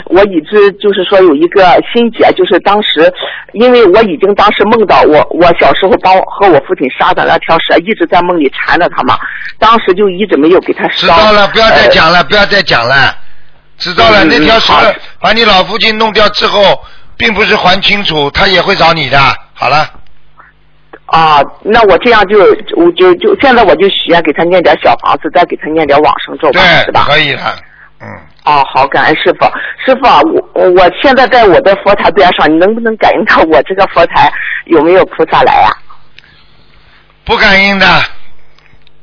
[0.05, 3.11] 我一直就是说有一个心结，就是当时，
[3.53, 9.17] 因为我已经当时梦到我我小时候帮和我父亲杀的那条蛇一直在梦里缠着他嘛，
[9.57, 10.97] 当时就一直没有给他烧。
[10.97, 13.15] 知道了，不要再讲了，不要再讲了，
[13.77, 14.73] 知道了，那条蛇
[15.19, 16.79] 把你老父亲弄掉之后，
[17.17, 19.17] 并不是还清楚，他也会找你的。
[19.53, 19.87] 好了。
[21.11, 22.39] 啊，那我这样就
[22.75, 27.05] 我就就现在我就许愿给他念点小房子，再给他念点往生咒吧，是吧？
[27.07, 27.55] 可以了，
[27.99, 28.07] 嗯。
[28.45, 29.45] 哦，好，感恩师傅。
[29.85, 30.21] 师傅啊，
[30.53, 34.31] 我我现在在我的佛台边上，你能不能感应到我这个佛台
[34.65, 35.69] 有没有菩萨来呀？
[37.25, 37.85] 不感应的，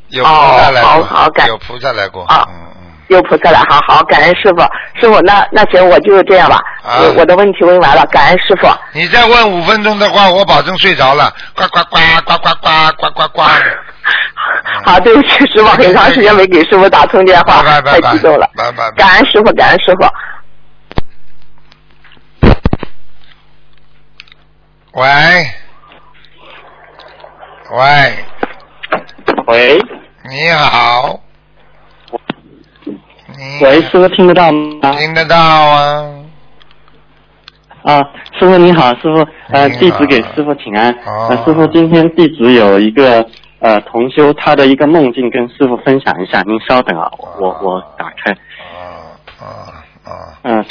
[0.09, 2.25] 有菩萨来过，好好感有菩萨来过。
[2.25, 2.86] 啊，嗯嗯。
[3.09, 4.63] 有菩萨了，好好，感恩师傅。
[5.01, 6.57] 师傅，那那行，我就这样吧。
[6.83, 8.69] 啊我我的问题问完了，感恩师傅。
[8.93, 13.43] 你再问五分钟的话，我保证睡着了，呱呱呱呱呱呱呱呱呱。
[14.85, 18.49] 好，对不起，师傅，很长时间没给师傅打通电话，拜拜拜太激动了。
[18.57, 18.97] 拜拜拜。
[18.97, 20.07] 感恩师傅，感恩师傅。
[24.93, 25.07] 喂，
[27.71, 28.25] 喂，
[29.47, 29.79] 喂
[30.25, 31.21] 你好。
[33.39, 34.93] 你喂，师傅听得到吗？
[34.99, 36.05] 听得到啊？
[37.83, 38.03] 啊，
[38.39, 40.91] 师傅你好，师傅，呃，你好弟子给师傅请安。
[41.05, 43.25] 哦呃，师傅，今天弟子有一个
[43.61, 48.33] 呃同修他的一个梦境跟师傅分享一下，您稍等啊，我我打开。
[48.33, 49.45] 啊啊
[50.05, 50.11] 啊！
[50.43, 50.65] 嗯，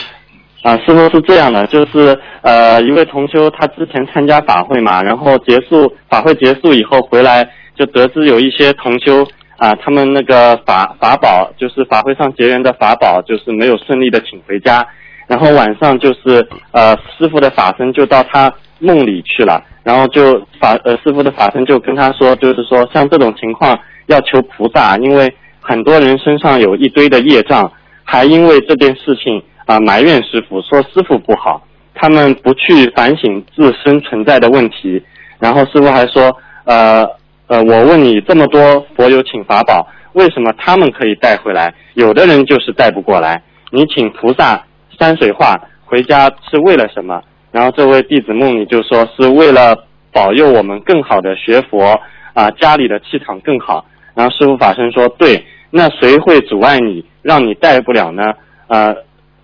[0.63, 7.47] 啊，师傅是这样的，就是呃，一位同修他之前参加法会嘛，然后结束法会结束以后回来，
[7.77, 9.25] 就得知有一些同修
[9.57, 14.85] 啊，他们那个法法宝，就是法会上结缘的法宝，就是没有顺利的请回家，
[15.27, 27.71] 然后晚上就是呃，师傅的法身就到他梦里去了，然后就法呃师傅的法身就跟他说，就是说像这种情况要求菩萨，因为很多人身上有一堆的业障。
[28.07, 31.59] 还因为这件事情啊、埋怨师傅，说师傅不好，
[31.95, 35.03] 他们不去反省自身存在的问题。
[35.39, 36.31] 然后师傅还说，
[36.65, 37.03] 呃
[37.47, 43.43] 呃，我问你这么多佛友请法宝，为什么他们可以带回来，有的人就是带不过来？
[43.71, 44.63] 你请菩萨
[44.97, 47.21] 山水画回家是为了什么？
[47.51, 49.75] 然后这位弟子梦里就说是为了
[50.11, 51.99] 保佑我们更好的学佛
[52.33, 53.85] 啊、家里的气场更好。
[54.13, 58.33] 然后师傅法身说，对，那谁会阻碍你，让你带不了呢？
[58.67, 58.95] 呃，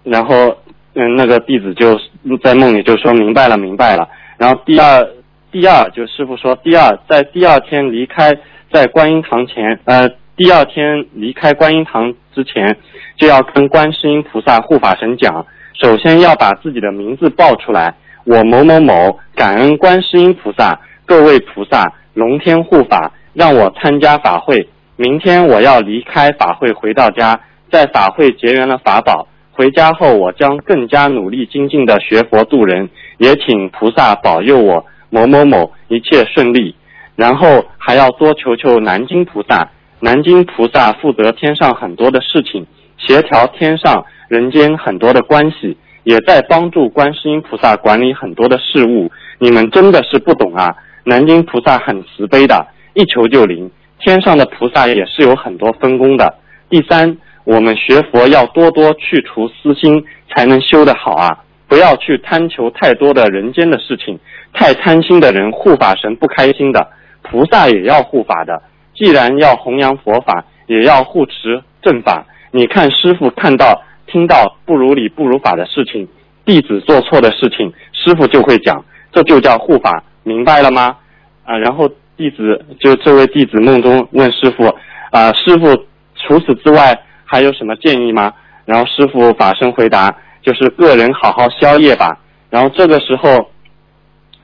[0.03, 0.57] 然后
[0.93, 1.99] 嗯，那个弟子就
[2.43, 4.07] 在梦里就说明白了，明白了。
[4.37, 5.07] 然后第二，
[5.51, 8.31] 第二就师傅说，第二在第二天离开
[8.71, 12.77] 在观音堂前，呃，第二天离开观音堂之前，
[13.17, 17.93] 就要跟观世音菩萨护法神讲，首先要把自己的名字报出来，
[18.25, 24.69] 我某某某感恩观世音菩萨，各位菩萨龙天护法，让我参加法会。
[24.95, 29.27] 明天我要离开法会回到家，在法会结缘了法宝。
[29.51, 36.75] 回家后，我将更加努力精进的学佛度人，也请菩萨保佑我某某某一切顺利。
[37.15, 42.65] 然后还要多求求南京菩萨，南京菩萨负责天上很多的事情，
[42.97, 49.11] 协调天上人间很多的关系，也在帮助观世音菩萨管理很多的事物。
[49.37, 50.73] 你们真的是不懂啊！
[51.03, 53.69] 南京菩萨很慈悲的，一求就灵。
[53.99, 56.33] 天上的菩萨也是有很多分工的。
[56.69, 61.37] 第三，我们学佛要多多去除私心，才能修得好啊！
[61.67, 64.19] 不要去贪求太多的人间的事情，
[64.53, 66.87] 太贪心的人护法神不开心的。
[67.23, 68.61] 菩萨也要护法的，
[68.95, 72.25] 既然要弘扬佛法，也要护持正法。
[72.51, 76.07] 你看师傅看到、听到不如理、不如法的事情，
[76.43, 78.83] 弟子做错的事情，师傅就会讲，
[79.13, 80.97] 这就叫护法，明白了吗？
[81.45, 81.87] 啊，然后
[82.17, 84.65] 弟子就这位弟子梦中问师傅
[85.11, 85.73] 啊，师傅
[86.15, 88.33] 除此之外还有什么建议吗？
[88.65, 92.17] 然后师傅法身回答，就是个人好好消业吧。
[92.49, 93.50] 然后这个时候，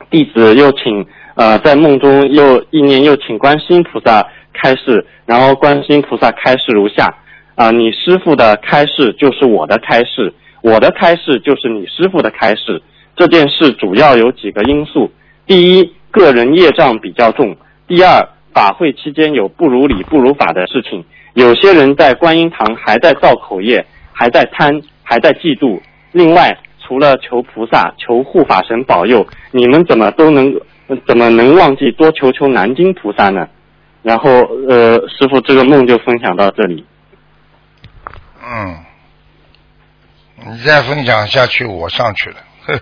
[0.10, 1.05] 弟子又请
[1.36, 7.14] 呃在梦中又意念又请观世音菩萨开示，然后观世音菩萨开示如下
[7.55, 10.32] 啊、你师傅的开示就是我的开示，
[10.62, 12.80] 我的开示就是你师傅的开示。
[13.16, 15.12] 这件事主要有几个因素：
[15.47, 17.55] 第一，个人业障比较重；
[17.88, 21.03] 第二，法会期间有不如理不如法的事情，
[21.34, 23.84] 有些人在观音堂还在造口业，
[24.14, 25.80] 还在贪，还在嫉妒。
[26.12, 26.55] 另外，
[26.88, 30.53] 除了求菩萨、求护法神保佑，你们怎么都能
[31.05, 33.49] 怎么能忘记多求求南京菩萨呢？
[34.03, 34.29] 然后，
[34.69, 36.85] 呃，师傅这个梦就分享到这里。
[38.41, 38.77] 嗯，
[40.45, 42.38] 你再分享下去，我上去了。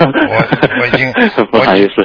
[0.00, 0.44] 我
[0.80, 1.12] 我已经
[1.52, 2.02] 不好意思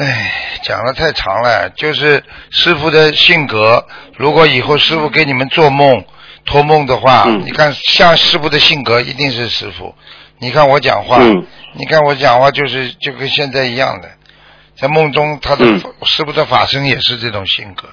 [0.00, 3.84] 哎，讲的太长了，就是师傅的性格。
[4.16, 6.02] 如果以后师傅给你们做梦、
[6.48, 9.94] 托梦的话，嗯你看像师傅的性格一定是师傅。
[10.38, 11.44] 你看我讲话，嗯
[11.74, 14.08] 你看我讲话就是就跟现在一样的，
[14.76, 17.88] 在梦中他的、嗯师傅的法身也是这种性格。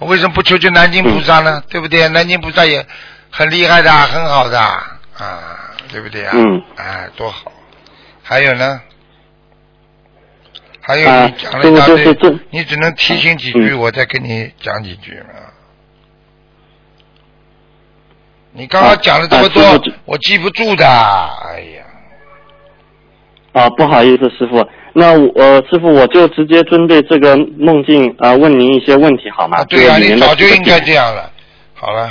[0.00, 1.62] 为什么不求求南京菩萨呢？
[1.70, 2.06] 对不对？
[2.08, 2.84] 南京菩萨也
[3.30, 5.00] 很厉害的，很好的啊，
[5.90, 6.32] 对不对啊？
[6.34, 7.50] 嗯哎，多好。
[8.22, 8.80] 还有呢？
[10.80, 15.53] 还有啊你讲了一大堆，你只能提醒几句，嗯我再跟你讲几句啊。
[18.56, 20.86] 你刚刚讲了这么多，啊我记不住的。
[20.86, 21.84] 哎呀，
[23.52, 29.58] 啊，不好意思，师傅，那我、呃、师傅我就直接针对这个梦境啊、呃问您一些问题好吗？
[29.58, 31.28] 啊，对呀、这个里面的你早就应该这个这样了。
[31.74, 32.02] 好了，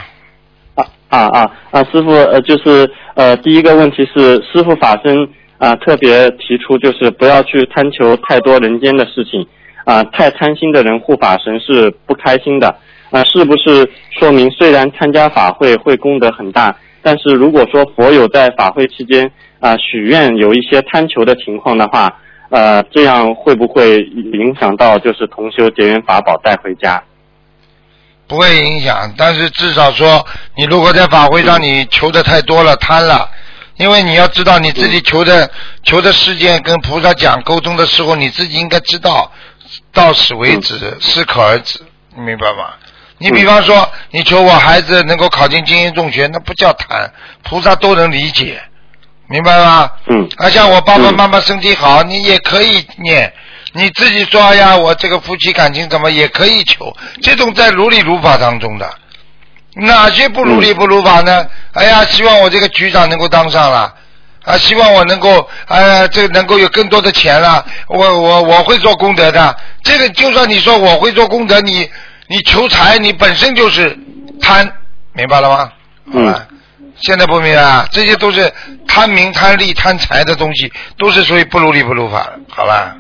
[0.76, 1.84] 啊啊啊啊！
[1.92, 5.16] 师傅，呃，就是呃，第一个问题是，师傅法身
[5.60, 9.48] 啊、特别提出，就是不要去贪求太多人间的事情
[9.86, 12.76] 啊、太贪心的人护法神是不开心的
[13.16, 13.88] 那、是不是
[14.20, 22.12] 说明虽然参加法会会功德很大，但是如果说佛友在法会期间啊、许愿有一些贪求的情况的话，
[22.50, 27.04] 呃，这样会不会影响到就是同修结缘法宝带回家？
[28.28, 30.26] 不会影响，但是至少说，
[30.58, 33.30] 你如果在法会上你求的太多了，贪了，
[33.78, 35.48] 因为你要知道你自己求的、
[35.84, 39.32] 求的事件跟菩萨讲沟通的时候，你自己应该知道，
[39.94, 41.80] 到此为止，适可而止，
[42.16, 42.74] 明白吗？
[43.24, 47.10] 你比方说，你求我孩子能够考进精英中学，那不叫谈，
[47.42, 48.62] 菩萨都能理解，
[49.28, 49.90] 明白吗？
[50.08, 50.28] 嗯。
[50.36, 53.32] 啊像我爸爸妈妈身体好，你也可以念。
[53.72, 58.94] 你自己说哎呀，我这个夫妻感情怎么也可以求，这种在如理如法当中的，
[59.76, 61.48] 哪些不如理不如法呢？
[61.72, 63.94] 哎呀，希望我这个局长能够当上了，
[64.44, 69.56] 啊，希望我能够，呃，这能够有更多的钱了，我我我会做功德的。
[69.82, 71.90] 这个就算你说我会做功德，你
[72.28, 73.98] 你求财，你本身就是
[74.40, 74.66] 贪，
[75.14, 75.72] 明白了吗？
[76.14, 76.34] 嗯，
[76.96, 77.86] 现在不明白啊？
[77.92, 78.52] 这些都是
[78.88, 82.96] 贪名、贪利、贪财的东西，都是属于不如理不如法的，好吧？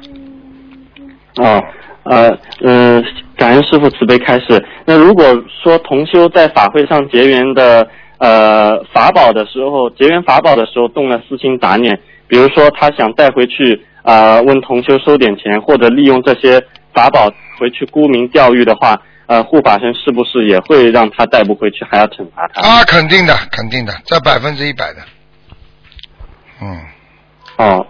[1.37, 1.63] 哦，
[2.03, 3.03] 呃，嗯、
[3.35, 4.63] 感恩师傅慈悲开示。
[4.85, 5.25] 那如果
[5.63, 7.87] 说同修在法会上结缘的
[8.19, 16.61] 呃法宝的时候，结缘法宝的时候动了私心杂念，比如说他想带回去啊、呃问同修收点钱，或者利用这些
[16.93, 19.01] 法宝回去沽名钓誉的话，
[19.33, 22.61] 呃，护法神是不是也会让他带不回去，还要惩罚他？
[22.61, 24.99] 啊，肯定的，肯定的，这百分之一百的。
[26.61, 26.79] 嗯
[27.57, 27.87] 哦，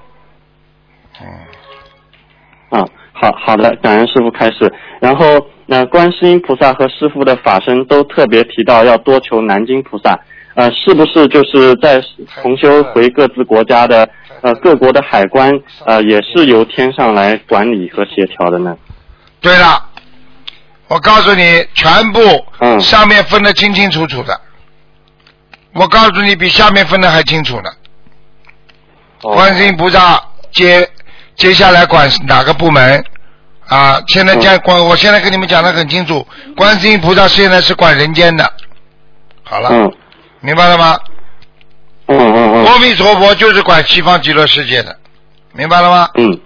[1.22, 4.74] 嗯，啊，好好的，感恩师傅开始。
[5.02, 10.18] 然后，那、观世音菩萨和师傅的法身都特别提到要多求南京菩萨，
[10.56, 12.02] 呃，是不是就是在
[12.42, 14.08] 重修回各自国家的
[14.40, 15.52] 呃各国的海关
[15.86, 18.78] 呃也是由天上来管理和协调的呢？
[19.42, 19.90] 对了，
[20.94, 22.20] 我告诉你，全部
[22.60, 24.40] 嗯上面分得清清楚楚的。
[25.74, 27.72] 我告诉你，比下面分得还清楚呢。
[29.24, 30.88] 哦观世音菩萨接
[31.36, 33.04] 接下来管哪个部门
[33.68, 34.00] 啊？
[34.08, 38.54] 现在讲管，我现在跟你们讲的很清楚，观世音菩萨现在是管人间的。
[39.44, 39.92] 好了，嗯
[40.42, 41.00] 明白了吗？
[42.06, 44.96] 嗯嗯嗯阿弥陀佛就是管西方极乐世界的，
[45.54, 46.08] 明白了吗？
[46.14, 46.40] 嗯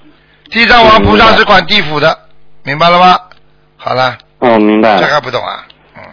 [0.50, 2.18] 地藏王菩萨是管地府的，
[2.64, 3.20] 明白了吗？
[3.76, 5.13] 好了，嗯，哦，明白这了。
[5.13, 5.67] 还不懂啊？
[5.95, 6.03] 嗯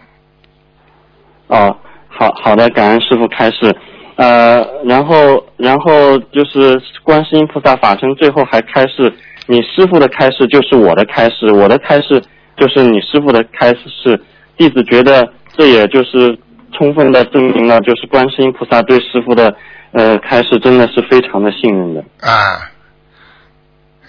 [1.48, 1.76] 哦，
[2.08, 3.76] 好好的，感恩师傅开示。
[4.16, 9.12] 呃，然后然后就是观世音菩萨法身，最后还开示，
[9.46, 12.22] 你师傅的开示就是我的开示，我的开示
[12.56, 14.20] 就是你师傅的开示。
[14.56, 16.38] 弟子觉得这也就是
[16.72, 19.52] 充分的证明了，就是观世音菩萨对师傅的
[19.90, 22.00] 呃开示真的是非常的信任的。
[22.20, 22.70] 啊，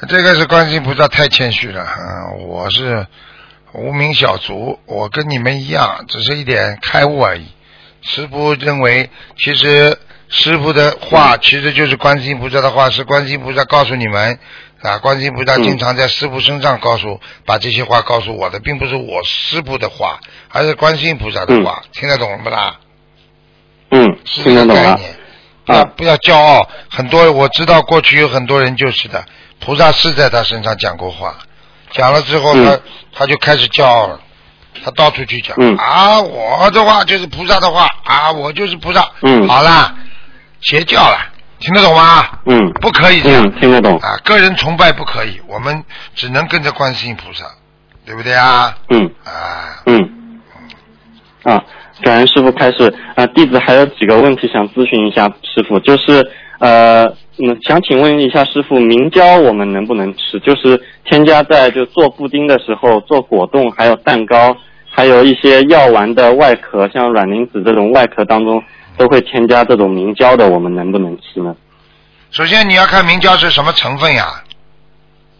[0.08, 1.90] 这个是观世音菩萨太谦虚了啊！
[2.48, 3.04] 我是
[3.78, 7.46] 无名小卒，我跟你们一样，只是一点开悟而已。
[8.02, 9.98] 师傅认为，其实
[10.30, 14.40] 师傅的话其实就是观世音菩萨的话，是观世音菩萨告诉你们
[14.82, 14.98] 啊。
[15.00, 20.20] 观世音菩萨经常在师傅身上告诉，把这些话告诉我的，并不是我师傅的话，
[20.50, 21.84] 而是观世音菩萨的话。
[21.94, 22.80] 听得懂了不啦？
[23.92, 24.84] 嗯，是这听得懂了。
[24.84, 25.16] 个概念。
[25.66, 29.26] 不要不要骄傲，很多我知道过去有很多人就是的，
[29.60, 31.40] 菩萨是在他身上讲过话，
[31.96, 32.82] 讲了之后他、嗯。
[33.18, 34.20] 他就开始骄傲了，
[34.84, 35.76] 他到处去讲、嗯。
[35.78, 37.88] 啊，我的话就是菩萨的话。
[38.04, 39.48] 啊，我就是菩萨，嗯。
[39.48, 39.96] 好啦，
[40.60, 41.18] 邪教了，
[41.60, 42.26] 听得懂吗？
[42.46, 42.72] 嗯。
[42.82, 43.98] 不可以这样、嗯，听得懂。
[44.00, 45.84] 啊，个人崇拜不可以，我们
[46.14, 47.46] 只能跟着观世音菩萨，
[48.06, 48.76] 对不对啊？
[48.90, 49.10] 嗯。
[49.24, 50.42] 啊，嗯，
[51.44, 51.64] 啊，
[52.04, 52.94] 感恩师傅开始。
[53.16, 56.30] 啊，弟子还有几个问题想咨询一下师傅，就是
[56.60, 57.06] 呃，
[57.38, 60.40] 嗯，想请问一下师傅，明胶我们能不能吃？
[60.40, 64.56] 就是添加在就做布丁的时候，做果冻，还有蛋糕，
[64.90, 68.64] 还有一些药丸的外壳，像软磷脂这种外壳当中，
[68.98, 71.56] 都会添加这种明胶的，我们能不能吃呢？
[72.32, 74.26] 首先你要看明胶是什么成分呀？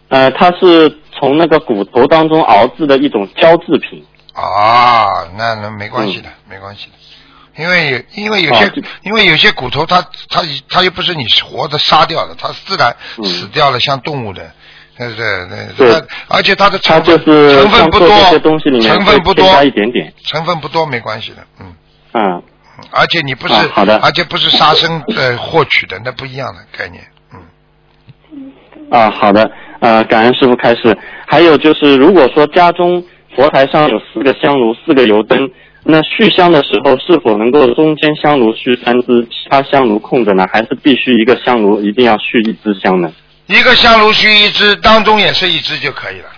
[0.08, 4.04] 呃，它是从那个骨头当中熬制的一种胶制品。
[4.34, 6.92] 啊，那那没关系的，没关系的，
[7.58, 14.50] 因为有因为有些、啊因为有些骨头它它它又不是你活的杀掉的，它自然嗯死掉了，像动物的，
[14.98, 15.46] 对对
[15.76, 18.08] 对，而且它的它成分就是成分不多，
[18.80, 21.74] 成分不多加一点点，成分不多没关系的，嗯，
[22.12, 22.42] 嗯。
[22.90, 27.02] 而且你不是、啊好的而且不是杀生呃获取的，那不一样的概念，
[27.32, 28.52] 嗯，
[28.90, 29.50] 啊，好的，
[29.80, 30.96] 呃，感恩师傅开始。
[31.26, 33.02] 还有就是，如果说家中
[33.34, 35.50] 佛台上有四个香炉、四个油灯，
[35.88, 40.44] 那续香的时候是否能够中间香炉续三支，其他香炉空着呢？
[40.52, 43.12] 还是必须一个香炉一定要续一支香呢？
[43.46, 46.28] 一个香炉续一支，当中也是一支就可以了。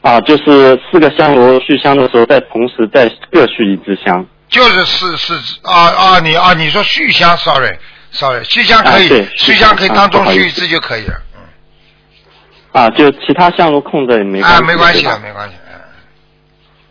[0.00, 4.24] 啊，就是四个香炉续香的时候，再同时再各续一支香。
[4.48, 7.76] 就是四四支啊啊，你啊你说续香，sorry
[8.10, 11.14] sorry，续香可以，啊续香可以啊当中续一支就可以了。
[11.36, 14.56] 嗯啊，就其他香炉空着也没关系。
[14.56, 15.54] 啊，没关系的，没关系。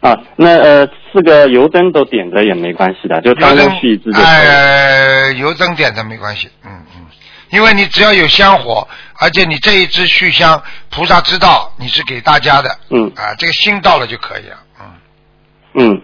[0.02, 7.06] 嗯啊，那呃，四个油灯都点着也没关系的，就当中续一支就油灯点着没关系，嗯嗯，
[7.52, 8.88] 因为你只要有香火，
[9.20, 13.12] 而且你这一支续香，菩萨知道你是给大家的，嗯。
[13.16, 14.58] 啊，这个心到了就可以了，
[15.76, 16.02] 嗯，嗯，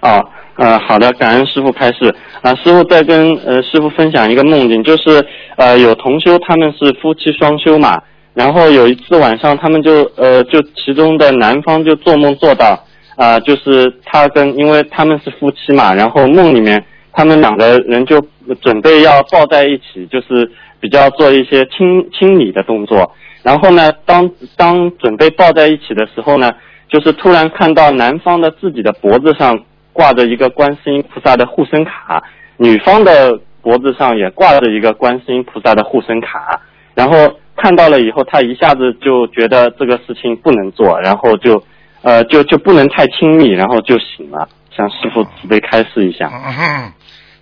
[0.00, 0.20] 哦，
[0.56, 2.14] 呃，好的，感恩师傅开示。
[2.42, 5.24] 啊，师傅再跟呃师傅分享一个梦境，就是
[5.56, 8.02] 呃有同修他们是夫妻双修嘛，
[8.34, 12.78] 然后有一次晚上他们就呃就其中的男方就做梦做到
[13.16, 18.20] 啊、就是他跟因为他们是夫妻嘛，然后梦里面他们两个人就
[18.60, 23.08] 准备要抱在一起，就是比较做一些亲亲昵的动作。
[23.44, 26.52] 然后呢，当当准备抱在一起的时候呢，
[26.88, 29.56] 就是突然看到男方的自己的脖子上
[29.92, 32.20] 挂着一个观世音菩萨的护身卡，
[32.56, 36.60] 女方的脖子上也挂着一个观世音菩萨的护身卡。
[36.96, 41.62] 然后看到了以后，他一下子就觉得这个事情不能做，然后就
[42.02, 44.48] 呃就就不能太亲密，然后就醒了。
[44.76, 46.28] 向师傅慈悲开示一下。
[46.32, 46.92] 嗯哼，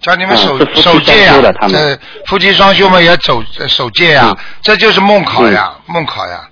[0.00, 6.46] 叫你们守、守戒呀、他们这夫妻双修嘛也走守戒呀、嗯这就是梦考呀，梦考呀。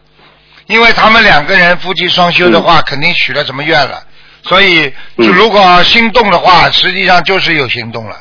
[0.69, 4.03] 因为他们两个人夫妻双修的话，肯定许了什么愿了，
[4.43, 8.17] 所以如果心动的话，实际上就是有行动了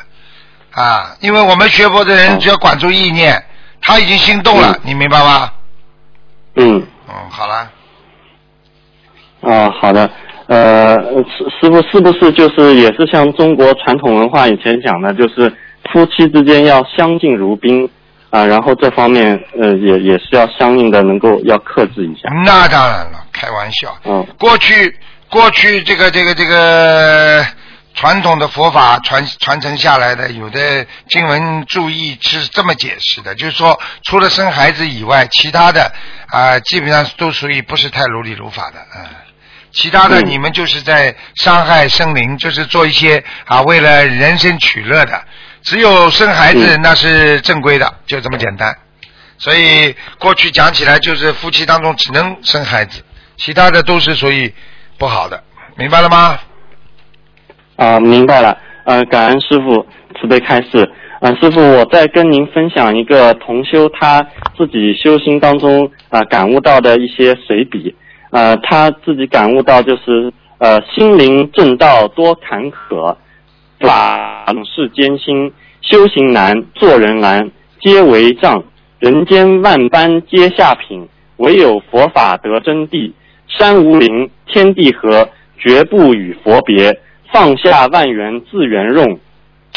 [0.72, 1.16] 啊。
[1.22, 3.42] 因为我们学佛的人哦只要管住意念，
[3.82, 5.52] 他已经心动了，嗯你明白吗？
[6.56, 6.86] 嗯。
[7.12, 7.72] 嗯，好了，
[9.42, 10.08] 啊，好的，
[10.46, 15.52] 呃，师师傅是不是就是也是像中国传统文化以前讲的，就是
[15.92, 17.90] 夫妻之间要相敬如宾
[18.30, 22.30] 啊，然后这方面呃也也是要相应的能够要克制一下。
[22.46, 23.98] 那当然了，开玩笑。
[24.06, 24.96] 嗯过去
[25.32, 27.44] 过去这个这个这个
[28.00, 35.92] 传统的佛法传传承下来的，有的经文注意是这么解释的，就是说除了生孩子以外，其他的
[36.28, 39.06] 啊、基本上都属于不是太如理如法的，嗯。
[39.74, 45.22] 其他的嗯你们就是在伤害生灵，就是做一些啊为了人生取乐的。
[45.62, 48.74] 只有生孩子嗯那是正规的，就这么简单。
[49.38, 53.04] 所以过去讲起来就是夫妻当中只能生孩子，
[53.36, 54.56] 其他的都是属于
[54.98, 55.44] 不好的，
[55.76, 56.40] 明白了吗？
[57.80, 58.58] 啊，明白了。
[58.84, 59.86] 呃，感恩师傅
[60.20, 60.92] 慈悲开示。
[61.22, 64.22] 呃，师傅，我再跟您分享一个同修他
[64.58, 67.96] 自己修心当中啊、呃感悟到的一些随笔。
[68.32, 73.16] 呃，他自己感悟到就是呃，心灵正道多坎坷，
[73.80, 75.52] 法总是艰辛，
[75.82, 77.50] 修行难，做人难，
[77.80, 78.62] 皆为障。
[79.00, 81.08] 人间万般皆下品，
[81.38, 83.14] 唯有佛法得真谛。
[83.48, 87.00] 山无陵，天地合，绝不与佛别。
[87.32, 89.20] 放下万缘自圆润，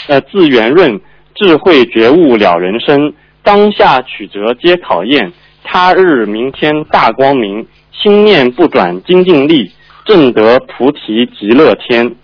[0.09, 1.00] 呃，自圆润，
[1.34, 3.12] 智慧觉悟了人生。
[3.42, 5.32] 当下曲折皆考验，
[5.64, 7.66] 他日明天大光明。
[8.03, 9.70] 心念不转精进力，
[10.05, 12.16] 正得菩提极乐天。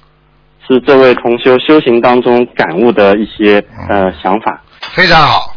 [0.67, 4.61] 是这位同修修行当中感悟的一些呃想法。
[4.81, 5.55] 非常好，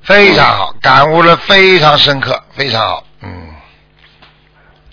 [0.00, 3.30] 非常好，感悟了非常深刻，非常好，嗯。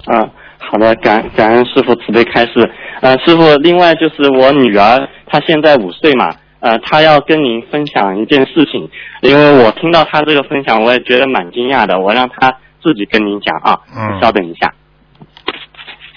[0.06, 0.30] 啊，
[0.72, 2.72] 好的，感感恩师傅慈悲开示。
[3.02, 8.88] 呃，师傅，另外就是我女儿，她现在五岁嘛，呃，她要跟您分享一件事情，
[9.22, 14.72] 因为我听到她这个分享，我也觉得蛮惊讶的，我让她自己跟您讲啊，嗯稍等一下。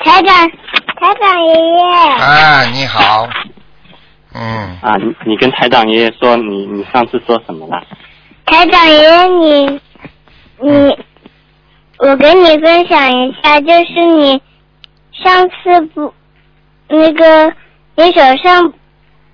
[0.05, 1.83] 台长，台长爷爷，
[2.21, 3.27] 哎，你好，
[4.35, 7.83] 嗯，啊，你你跟台长爷爷说，你你上次说什么了？
[8.45, 9.81] 台长爷爷，你
[10.61, 10.99] 你，
[11.99, 14.43] 我跟你分享一下，就是你
[15.13, 16.13] 上次不
[16.89, 17.53] 那个，
[17.97, 18.73] 你手上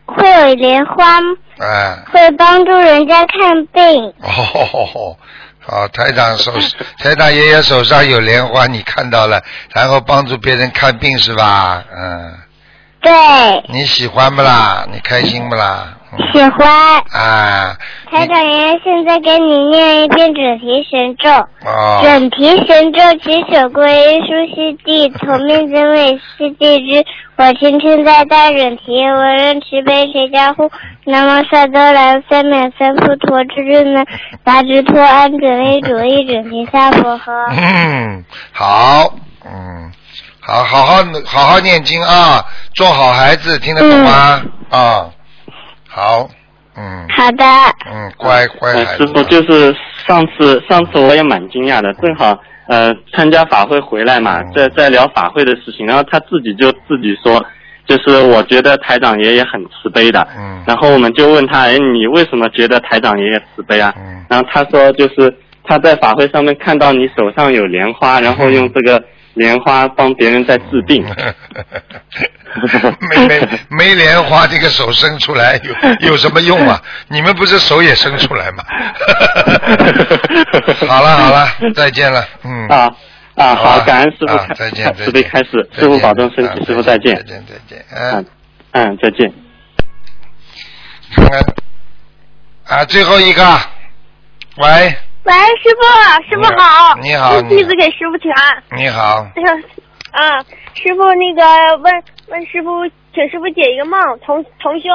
[0.06, 1.18] 会有莲花，
[1.58, 4.14] 哎，会帮助人家看病。
[4.20, 5.16] 哦
[5.70, 6.52] 好，台长手，
[6.98, 9.42] 台长爷爷手上有莲花，你看到了，
[9.74, 11.84] 然后帮助别人看病是吧？
[11.94, 12.34] 嗯，
[13.02, 13.12] 对，
[13.68, 14.86] 你喜欢不啦？
[14.90, 15.97] 你开心不啦？
[16.32, 17.02] 喜欢。
[17.12, 17.76] 啊
[18.10, 21.30] 台长爷爷现在给你念一遍准提神咒。
[21.68, 27.04] 哦，准提神咒，起手归书悉地，同命真为悉地之。
[27.36, 30.70] 我今天在大准提，我任慈悲谁家护。
[31.04, 34.04] 南无萨多兰三藐三菩陀之日呢，
[34.42, 37.30] 达之托安准为主一准提萨婆诃。
[37.50, 39.12] 嗯，好，
[39.44, 39.92] 嗯，
[40.40, 42.42] 好，好好好好念经啊，
[42.74, 44.42] 做好孩子，听得懂吗？
[44.70, 45.06] 啊，
[45.98, 46.28] 好，
[46.76, 47.08] 嗯。
[47.08, 47.44] 好的，
[47.90, 48.98] 嗯，乖乖呃，孩子。
[48.98, 49.74] 师傅就是
[50.06, 52.38] 上次上次我也蛮惊讶的，正好
[52.68, 57.44] 呃参加法会回来嘛，在在聊法会的事情，然后他自己就自己说，
[57.84, 60.62] 就是我觉得台长爷爷很慈悲的，嗯。
[60.68, 63.92] 然后我们就问他，哎，你为什么觉得台长爷爷慈悲啊？
[63.98, 64.24] 嗯。
[64.28, 65.34] 然后他说就是
[65.64, 69.02] 他在法会上面看到你手上有莲花，然后用这个
[69.34, 71.04] 莲花帮别人在治病。
[73.10, 73.40] 没没
[73.78, 75.72] 没莲花，这个手伸出来有
[76.10, 76.82] 有什么用啊？
[77.06, 78.64] 你们不是手也伸出来吗？
[80.88, 82.66] 好了好了，再见了，嗯。
[82.68, 82.90] 啊
[83.36, 88.26] 啊，好感恩师傅啊开，再见慈悲开始，师傅保重身啊体，师傅再见再，见再见，嗯
[88.72, 89.32] 嗯，嗯，再见。
[91.14, 91.40] 看看
[92.66, 93.42] 啊，最后一个，
[94.56, 94.66] 喂，
[95.22, 95.82] 喂，师傅，
[96.28, 98.60] 师傅好，你好弟子给师傅请安。
[98.76, 99.52] 你好，哎呀，
[100.10, 100.42] 啊，
[100.74, 101.94] 师傅，那个问
[102.26, 104.00] 问师傅，请师傅解一个梦。
[104.20, 104.88] 同同修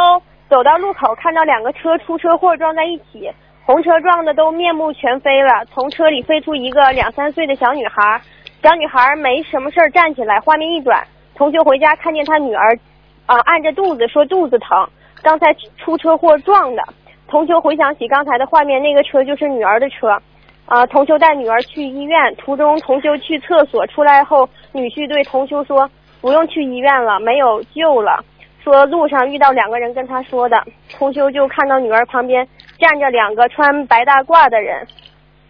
[0.49, 3.31] 走到路口，看到两个车出车祸撞在一起，
[3.65, 5.65] 红车撞的都面目全非了。
[5.73, 8.21] 从车里飞出一个两三岁的小女孩，
[8.61, 11.05] 小女孩没什么事儿站起来，画面一转，
[11.35, 12.77] 同修回家看见他女儿
[13.25, 14.87] 啊、按着肚子说肚子疼，
[15.21, 16.83] 刚才出车祸撞的。
[17.27, 20.17] 同修回想起刚才的画面，那个车就是女儿的车。
[20.65, 25.89] 啊，同修带女儿去医院，途中同修去厕所，出来后，女婿对同修说
[26.23, 28.23] 不用去医院了，没有救了。
[28.63, 30.55] 说路上遇到两个人跟他说的，
[30.97, 32.47] 同修就看到女儿旁边
[32.79, 34.87] 站着两个穿白大褂的人。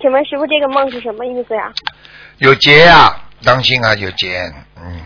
[0.02, 1.72] 请问师傅，这个梦是什么意思呀？
[2.40, 3.16] 有劫呀，
[3.46, 5.00] 当心啊，有劫，嗯，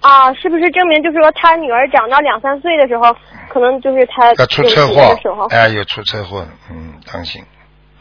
[0.00, 3.12] 啊，是不是证明就是说他女儿长到两三岁的时候，
[3.48, 5.46] 可能就是他要出车祸的时候，？
[5.46, 7.42] 哎，有出车祸，嗯，当心，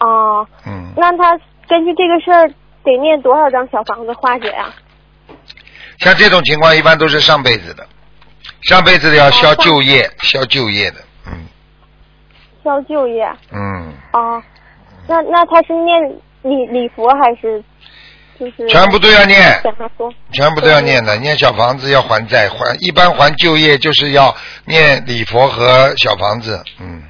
[0.02, 1.36] 哦、嗯，那他
[1.68, 2.48] 根据这个事儿
[2.84, 4.72] 得念多少张小房子化解呀？
[6.00, 7.86] 像这种情况一般都是上辈子的，
[8.62, 11.46] 上辈子的要消旧业，消旧业的，嗯
[12.64, 13.28] 消就业。
[13.52, 14.42] 嗯，哦，
[15.08, 16.10] 那那他是念
[16.42, 17.64] 礼礼佛还是
[18.40, 18.68] 就是？
[18.68, 20.12] 全部都要念跟他说。
[20.32, 24.36] 全部都要念的，念小房子要还债，还一般还就业就是要
[24.66, 27.04] 念礼佛和小房子，嗯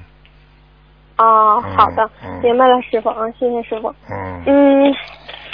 [1.17, 3.87] 哦，好的，嗯明白了，师傅啊，谢谢师傅。
[4.11, 4.93] 嗯，嗯，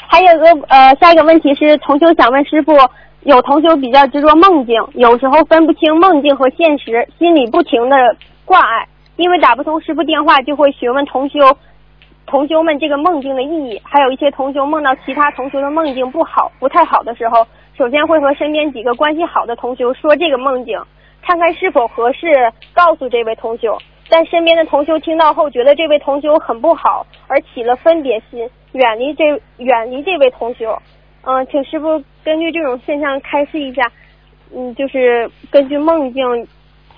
[0.07, 2.75] 还有个呃，下一个问题是，同修想问师傅，
[3.23, 7.95] 有同修比较执着梦境，有时候分不清梦境和现实，心里不停的
[8.45, 11.39] 挂碍，因为打不通师傅电话，就会询问同修。
[12.25, 17.45] 同修们这个梦境的意义，还有一些同修梦到其他同修的梦境不好、不太好的时候，
[17.77, 20.81] 首先会和身边几个关系好的同修说这个梦境，
[21.21, 23.77] 看看是否合适告诉这位同修。
[24.09, 29.25] 但身边的同修听到后，觉得这位同修很不好，而起了分别心，远离这
[29.57, 30.75] 远离这位同修。
[31.23, 33.91] 嗯、请师傅根据这种现象开示一下，
[34.55, 36.23] 嗯，就是根据梦境，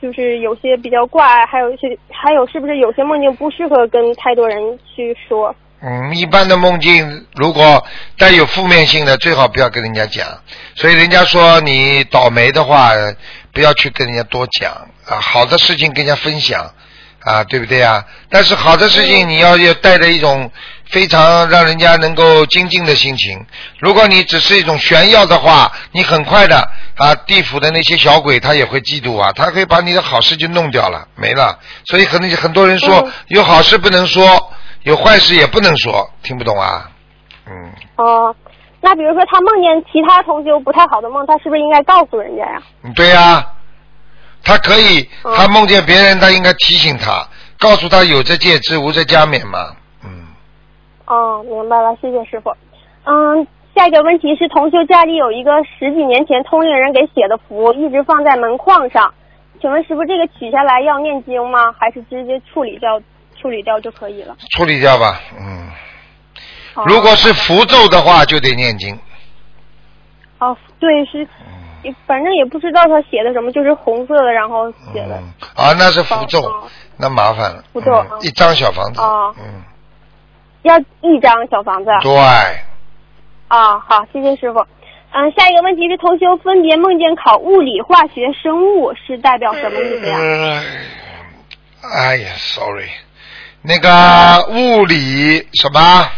[0.01, 5.55] 就是有些比较怪，还有一些还有是不是有些梦境不适合跟太多人去说？
[5.81, 7.85] 嗯，一般的梦境如果
[8.17, 10.25] 带有负面性的，最好不要跟人家讲。
[10.75, 12.91] 所以人家说你倒霉的话，
[13.51, 14.71] 不要去跟人家多讲
[15.05, 16.73] 啊，好的事情跟人家分享
[17.19, 18.01] 啊，对不对啊？
[18.29, 20.49] 但是好的事情你要要带着一种
[20.93, 23.45] 非常让人家能够精进的心情。
[23.79, 26.57] 如果你只是一种炫耀的话，你很快的
[26.95, 31.59] 啊，地府的那些小鬼他也会嫉妒啊，他可以把你的好事就弄掉了，没了。
[31.85, 34.23] 所以可能很多人说嗯有好事不能说。
[34.83, 36.91] 有坏事也不能说，听不懂啊？
[37.47, 38.35] 嗯，哦、
[38.81, 42.61] 那比如说他梦见其他同修不太好的梦，他是不是应该告诉人家呀？
[42.93, 43.47] 对呀、
[44.43, 47.25] 他可以，嗯他梦见别人，他应该提醒他，
[47.57, 49.73] 告诉他有这戒之，无这加勉嘛。
[51.05, 52.51] 嗯，哦，明白了，谢谢师傅。
[53.05, 59.13] 嗯，下一个问题是，同修家里有一个十几年前通灵人给写的符，一直放在门框上，
[59.59, 61.71] 请问师傅这个取下来要念经吗？
[61.77, 63.01] 还是直接处理掉？
[63.35, 64.37] 处理掉就可以了。
[64.51, 65.19] 处理掉吧。
[65.37, 65.67] 嗯，
[66.75, 68.97] 哦如果是符咒的话，就得念经。
[70.39, 71.27] 哦，对，是，
[72.05, 75.17] 反正也不知道他写的什么，就是红色的，然后写的。
[75.17, 76.63] 嗯，啊，那是符咒，哦
[76.95, 77.63] 那麻烦了。
[77.73, 77.91] 符咒
[78.21, 79.01] 一张小房子。
[79.01, 79.61] 哦，嗯，
[80.63, 81.91] 要一张小房子。
[82.01, 82.11] 对，
[83.47, 84.65] 啊，好，谢谢师傅。
[85.11, 90.63] 嗯，下一个问题是，同学分别梦见考物理、化学、生物是代表什么意思呀？
[91.81, 92.89] 哎呀，sorry，
[93.61, 96.09] 那个物理什么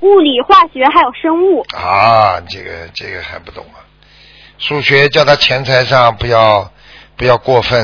[0.00, 1.60] 物理、化学还有生物。
[1.76, 2.40] 啊？
[2.48, 3.84] 这个这个还不懂啊？
[4.56, 6.70] 数学叫他钱财上不要
[7.16, 7.82] 不要过分，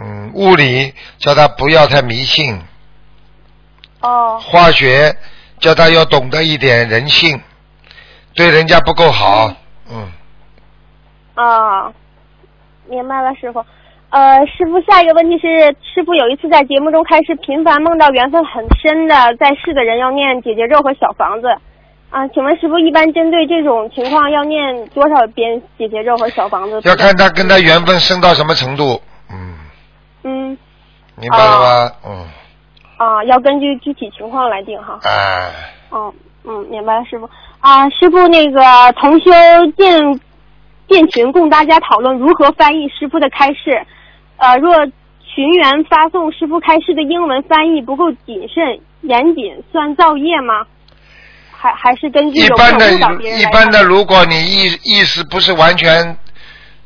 [0.00, 2.60] 嗯，物理叫他不要太迷信，
[4.04, 4.38] 哦。
[4.38, 5.16] 化学
[5.58, 7.40] 叫他要懂得一点人性，
[8.34, 9.50] 对人家不够好，
[9.90, 10.12] 嗯，
[11.34, 11.92] 啊，
[12.86, 13.64] 明白了，师傅。
[14.10, 21.48] 呃，师傅，下一个问题是，师傅有一次在节目中开始频繁梦到缘分很深的在世的人要念姐姐肉和小房子，
[22.10, 26.80] 啊，请问师傅，一般针对这种情况要念多少遍姐姐肉和小房子？
[26.84, 29.02] 要看他跟他缘分深到什么程度，
[29.32, 29.56] 嗯。
[30.22, 30.58] 嗯。
[31.16, 31.92] 明白了吗？
[32.06, 32.28] 嗯，
[33.04, 34.98] 啊，要根据具体情况来定哈。
[35.02, 35.50] 哎，
[35.90, 37.28] 哦，嗯，明白了，师傅。
[37.60, 38.60] 啊，师傅，那个
[38.98, 39.30] 同修
[39.76, 40.20] 建
[40.88, 43.84] 建群供大家讨论如何翻译师傅的开示。
[44.38, 50.66] 呃，若群员发送师傅开示的英文翻译不够谨慎严谨，算造业吗？
[51.52, 52.98] 还还是根据一般的一
[53.52, 56.16] 般的，如果你意意思不是完全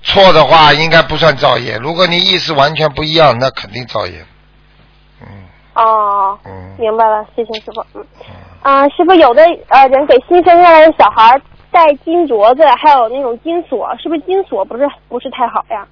[0.02, 1.76] 错的话，应该不算造业。
[1.78, 4.24] 如果你意思完全不一样，那肯定造业。
[5.78, 7.84] 哦，嗯明白了，谢谢师傅。
[7.94, 8.04] 嗯，
[8.62, 15.86] 啊、师傅，有的呃人给新生下来的小孩戴金镯子，还有那种金锁，是不是金锁不是不是太好呀？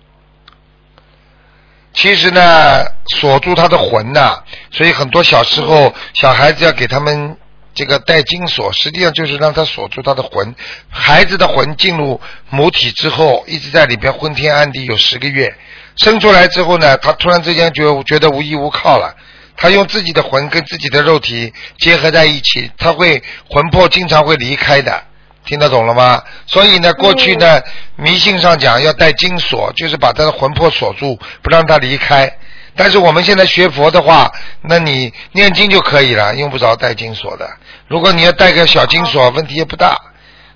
[1.92, 2.84] 其实呢，
[3.14, 7.36] 锁住他的魂呐、所以很多小时候小孩子要给他们
[7.74, 10.54] 这个戴金锁，实际上就是让他锁住他的魂。
[10.90, 12.20] 孩子的魂进入
[12.50, 15.54] 母体之后，一直在里边昏天暗地有十个月，
[15.96, 19.14] 生出来之后呢，他突然之间觉觉得无依无靠了。
[19.56, 25.02] 他用自己的魂跟自己的肉体结合在一起，他会魂魄经常会离开的，
[25.44, 26.22] 听得懂了吗？
[26.46, 27.60] 所以呢，过去呢，
[27.96, 32.30] 迷信上讲要带金锁，就是把他的魂魄锁住，不让他离开。
[32.78, 34.30] 但是我们现在学佛的话，
[34.60, 37.48] 那你念经就可以了，用不着带金锁的。
[37.88, 39.96] 如果你要带个小金锁，问题也不大，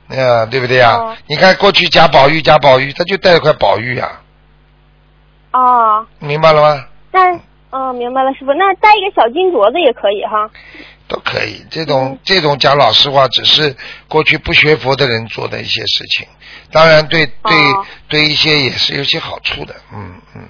[0.09, 1.17] 呃，对不对呀？
[1.27, 4.21] 你看过去贾宝玉，贾宝玉他就带一块宝玉啊，
[5.53, 6.85] 哦，明白了吗？
[7.13, 7.41] 那
[7.71, 10.51] 嗯、明白了，师傅，那戴一个小金镯子也可以哈。
[11.07, 11.65] 都可以。
[11.71, 13.77] 这种这种讲老实话，只是
[14.09, 16.27] 过去不学佛的人做的一些事情，
[16.73, 17.57] 当然对对、
[18.09, 19.75] 对一些也是有些好处的。
[19.93, 20.43] 嗯嗯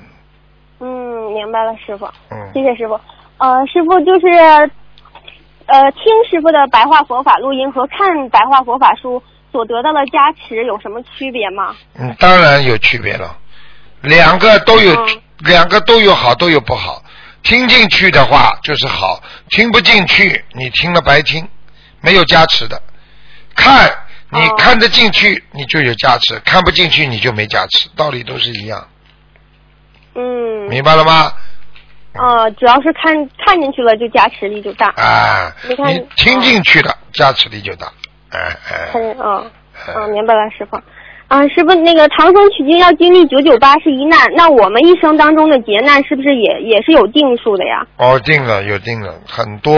[0.81, 2.07] 嗯，明白了，师傅。
[2.31, 2.51] 嗯。
[2.55, 2.99] 谢谢师傅。
[3.39, 4.27] 呃，师傅就是
[5.67, 11.75] 呃，听师傅的白话佛法录音和看白话佛法书所得到的加持有什么区别吗？
[11.99, 13.37] 嗯，当然有区别了，
[14.03, 14.95] 两个都有，
[15.39, 17.03] 两个都有好，都有不好。
[17.43, 21.49] 听进去的话就是好，听不进去你听了白听，
[22.01, 22.81] 没有加持的。
[23.55, 23.91] 看
[24.31, 28.89] 你看得进去，你就有加持；看不进去，你就没加持，道理都是一样，
[30.15, 30.69] 嗯。
[30.69, 31.33] 明白了吗？
[32.13, 33.13] 呃，主要是看
[33.45, 34.89] 看进去了就加持力就大。
[34.97, 37.87] 啊，你看你听进去了，加持力就大。
[38.31, 39.43] 哎哎，看见啊
[39.95, 40.81] 啊，明白了，师傅。
[41.31, 47.87] 啊，师傅，那个唐僧取经要经历九九八十一难，那我们一生当中的劫难是不是也也是有定数的呀？
[47.99, 49.73] 哦，定了，有定了，很多，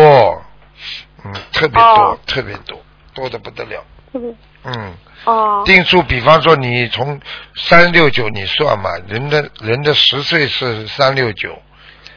[1.23, 2.81] 嗯，特别多，哦特别多，
[3.13, 4.35] 多的不得了，特别？
[4.65, 4.95] 嗯。
[5.27, 5.63] 哦。
[5.67, 7.21] 定数，比方说你从
[7.55, 11.55] 三六九你算嘛，人的人的十岁是三六九，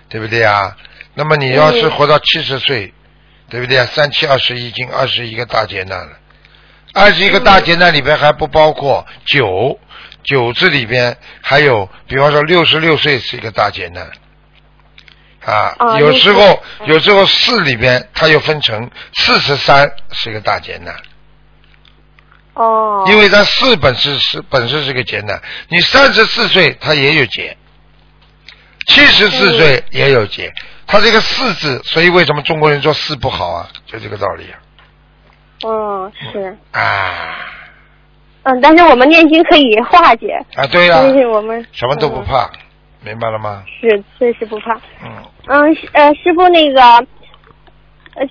[0.07, 0.73] 对不对啊？
[1.13, 2.93] 那么你要是嗯活到七十岁，
[3.49, 3.86] 对不对啊？
[3.86, 6.13] 三七二十一，已经二十一个大劫难了。
[6.96, 9.78] 二十一个大劫难里边还不包括九，
[10.24, 14.10] 九字里边还有，比方说六十六岁是一个大劫难。
[15.46, 20.96] 啊，啊有时候有时候四里边它又分成四十三是一个大劫难，
[22.54, 23.04] 哦。
[23.08, 27.56] 因为它四本是是本身是个劫难，你三十四岁它也有劫，
[28.88, 30.52] 七十四岁也有劫，
[30.88, 33.70] 它这个四字，所以为什么中国人说四不好啊？
[33.86, 34.58] 就这个道理啊。
[35.66, 36.57] 嗯，是。
[36.72, 37.36] 啊
[38.43, 40.39] 嗯，但是我们念经可以化解。
[40.55, 42.47] 啊，对呀、就是我们什么都不怕，
[43.03, 43.63] 明白了吗？
[43.82, 44.76] 是确实不怕。
[45.03, 45.09] 嗯。
[45.47, 47.07] 嗯，师呃，师傅那个，呃，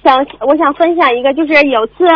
[0.02, 2.06] 想我想分享一个，就是有次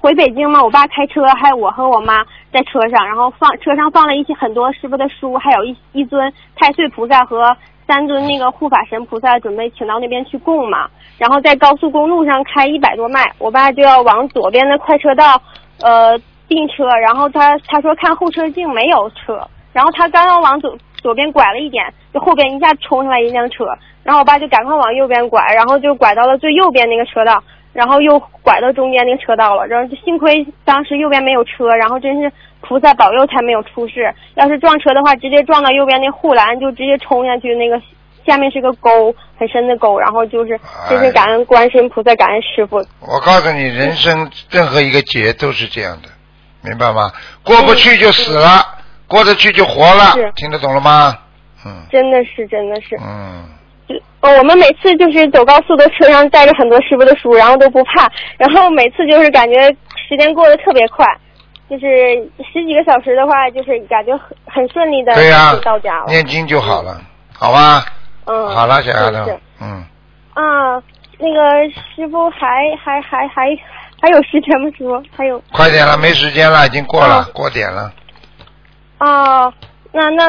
[0.00, 7.56] 回北京嘛，我爸开车，还有我和我妈在车上，然后放车上放了一些很多师傅的书，还有一一尊太岁菩萨和
[7.86, 10.88] 三尊那个护法神菩萨，准备请到那边去供嘛。
[11.18, 15.40] 然后在高速公路上开一百多迈，我爸就要往左边的快车道
[15.82, 16.16] 呃
[16.46, 19.40] 并车，然后他他说看后车镜没有车，
[19.76, 23.66] 然后他刚刚往左左边拐了一点，就后边一下冲上来一辆车，
[24.02, 37.78] 然后我爸就赶快往右边拐，然后就拐到了最右边那个车道，然后又拐到中间那个车道了，然后就幸亏当时右边没有车，然后真是菩萨保佑才没有出事，要是撞车的话，直接撞到右边那护栏，就直接冲下去那个
[38.26, 42.76] 下面是个沟，很深的沟，然后就是哎真是感恩观世音菩萨，感恩师傅。
[42.78, 46.08] 我告诉你，人生任何一个劫都是这样的，
[46.62, 47.12] 明白吗？
[47.44, 48.64] 过不去就死了，
[49.08, 51.16] 过得去就活了，听得懂了吗？
[51.64, 52.96] 嗯真的是，真的是。
[53.02, 53.44] 嗯，
[54.20, 59.68] 哦，我们每次就是走高速的车上带着很多师傅的书，然后都不怕， 然后每次就是感觉
[60.08, 61.04] 时间过得特别快，
[61.68, 61.86] 就是
[62.52, 66.04] 十几个小时的话，就是感觉很很顺利的对呀、就到家了。
[66.08, 67.00] 念经就好了，
[67.34, 67.84] 好吧？
[68.26, 69.84] 嗯，好了，小丫头嗯，
[70.34, 70.82] 啊，
[71.18, 71.40] 那个
[71.94, 72.46] 师傅还
[72.84, 73.46] 还还还
[74.00, 74.70] 还有时间吗？
[74.76, 77.92] 师傅还有快点了，没时间了，已经过了，过点了。
[78.98, 79.52] 啊，
[79.92, 80.24] 那那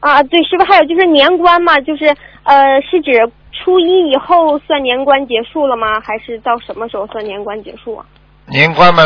[0.00, 6.00] 啊，对，师傅还有就是年关嘛，就是呃，是指初一以后算年关结束了吗？
[6.00, 8.04] 还是到什么时候算年关结束啊？
[8.46, 9.02] 年关嘛，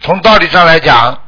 [0.00, 1.18] 从道理上来讲，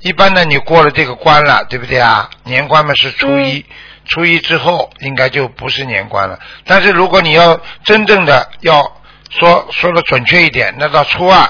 [0.00, 2.30] 一般的你过了这个关了，对不对啊？
[2.44, 3.64] 年关嘛是初一，嗯
[4.04, 6.36] 初一之后应该就不是年关了。
[6.64, 8.82] 但是如果你要真正的要
[9.30, 11.48] 说说的准确一点，那到初二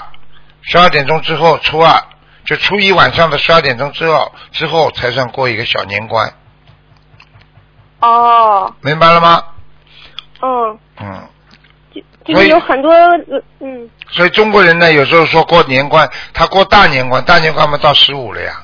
[0.61, 1.99] 十二点钟之后，初二
[2.45, 6.33] 就初一晚上的十二点钟之后之后才算过一个小年关，
[8.01, 9.45] 哦，明白了吗？
[10.41, 11.29] 嗯，嗯。
[12.25, 18.63] 就是有很多呃嗯所以中国人呢，有时候说过年关，他过大年关，大年关嘛到十五了呀，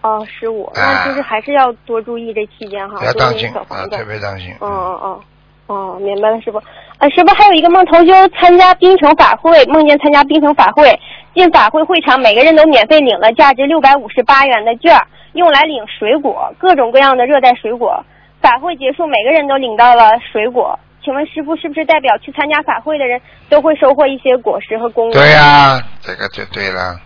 [0.00, 3.86] 哦十五，啊那就是还是要多注意这期间哈，要当心啊。
[3.86, 4.52] 特别当心。
[4.58, 5.20] 哦哦哦
[5.68, 6.58] 哦，明白了，师傅。
[6.58, 10.98] 啊，师傅还有一个梦，同修参加冰城法会，梦见参加冰城法会，
[11.38, 15.00] 进法会会场，每个人都免费领了价值六百五十八元的券，
[15.34, 18.04] 用来领水果，各种各样的热带水果。
[18.42, 20.76] 法会结束，每个人都领到了水果。
[21.04, 25.20] 请问师傅，是不是代表去参加法会的人都会收获一些果实和功德？
[25.20, 27.00] 对呀、这个就对了。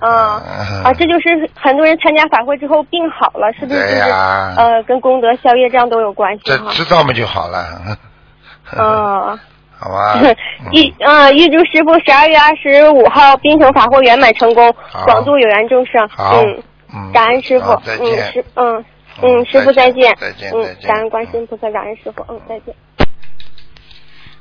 [0.00, 3.80] 啊嗯啊，这就是很多人参加法会之后病好了，是不是？
[3.80, 6.66] 对就是呀呃，跟功德、消业这样都有关系哈。
[6.72, 7.64] 这知道嘛就好了，
[8.76, 9.38] 嗯。
[9.80, 10.20] 好吧？
[10.72, 14.74] 预啊，预祝师傅十二月二十五号冰城法会圆满成功，
[15.06, 16.06] 广度有缘众生。
[16.08, 16.62] 好嗯，
[16.94, 17.80] 嗯，感恩师傅。
[17.84, 18.32] 再嗯，见。
[18.32, 18.84] 师嗯
[19.22, 20.14] 嗯，师傅再见。
[20.20, 22.22] 再见嗯感恩观世音菩萨，感恩师傅。
[22.28, 22.74] 嗯，再见。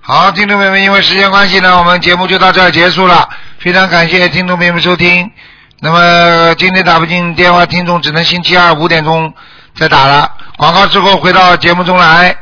[0.01, 3.29] 好，听众朋友们，因为时间关系呢，我们节目就到这儿结束了。
[3.59, 5.31] 非常感谢听众朋友们收听。
[5.81, 9.33] 那么今天打不进电话，听众只能星期二五点钟
[9.75, 10.29] 再打了。
[10.57, 12.35] 广告之后回到节目中来。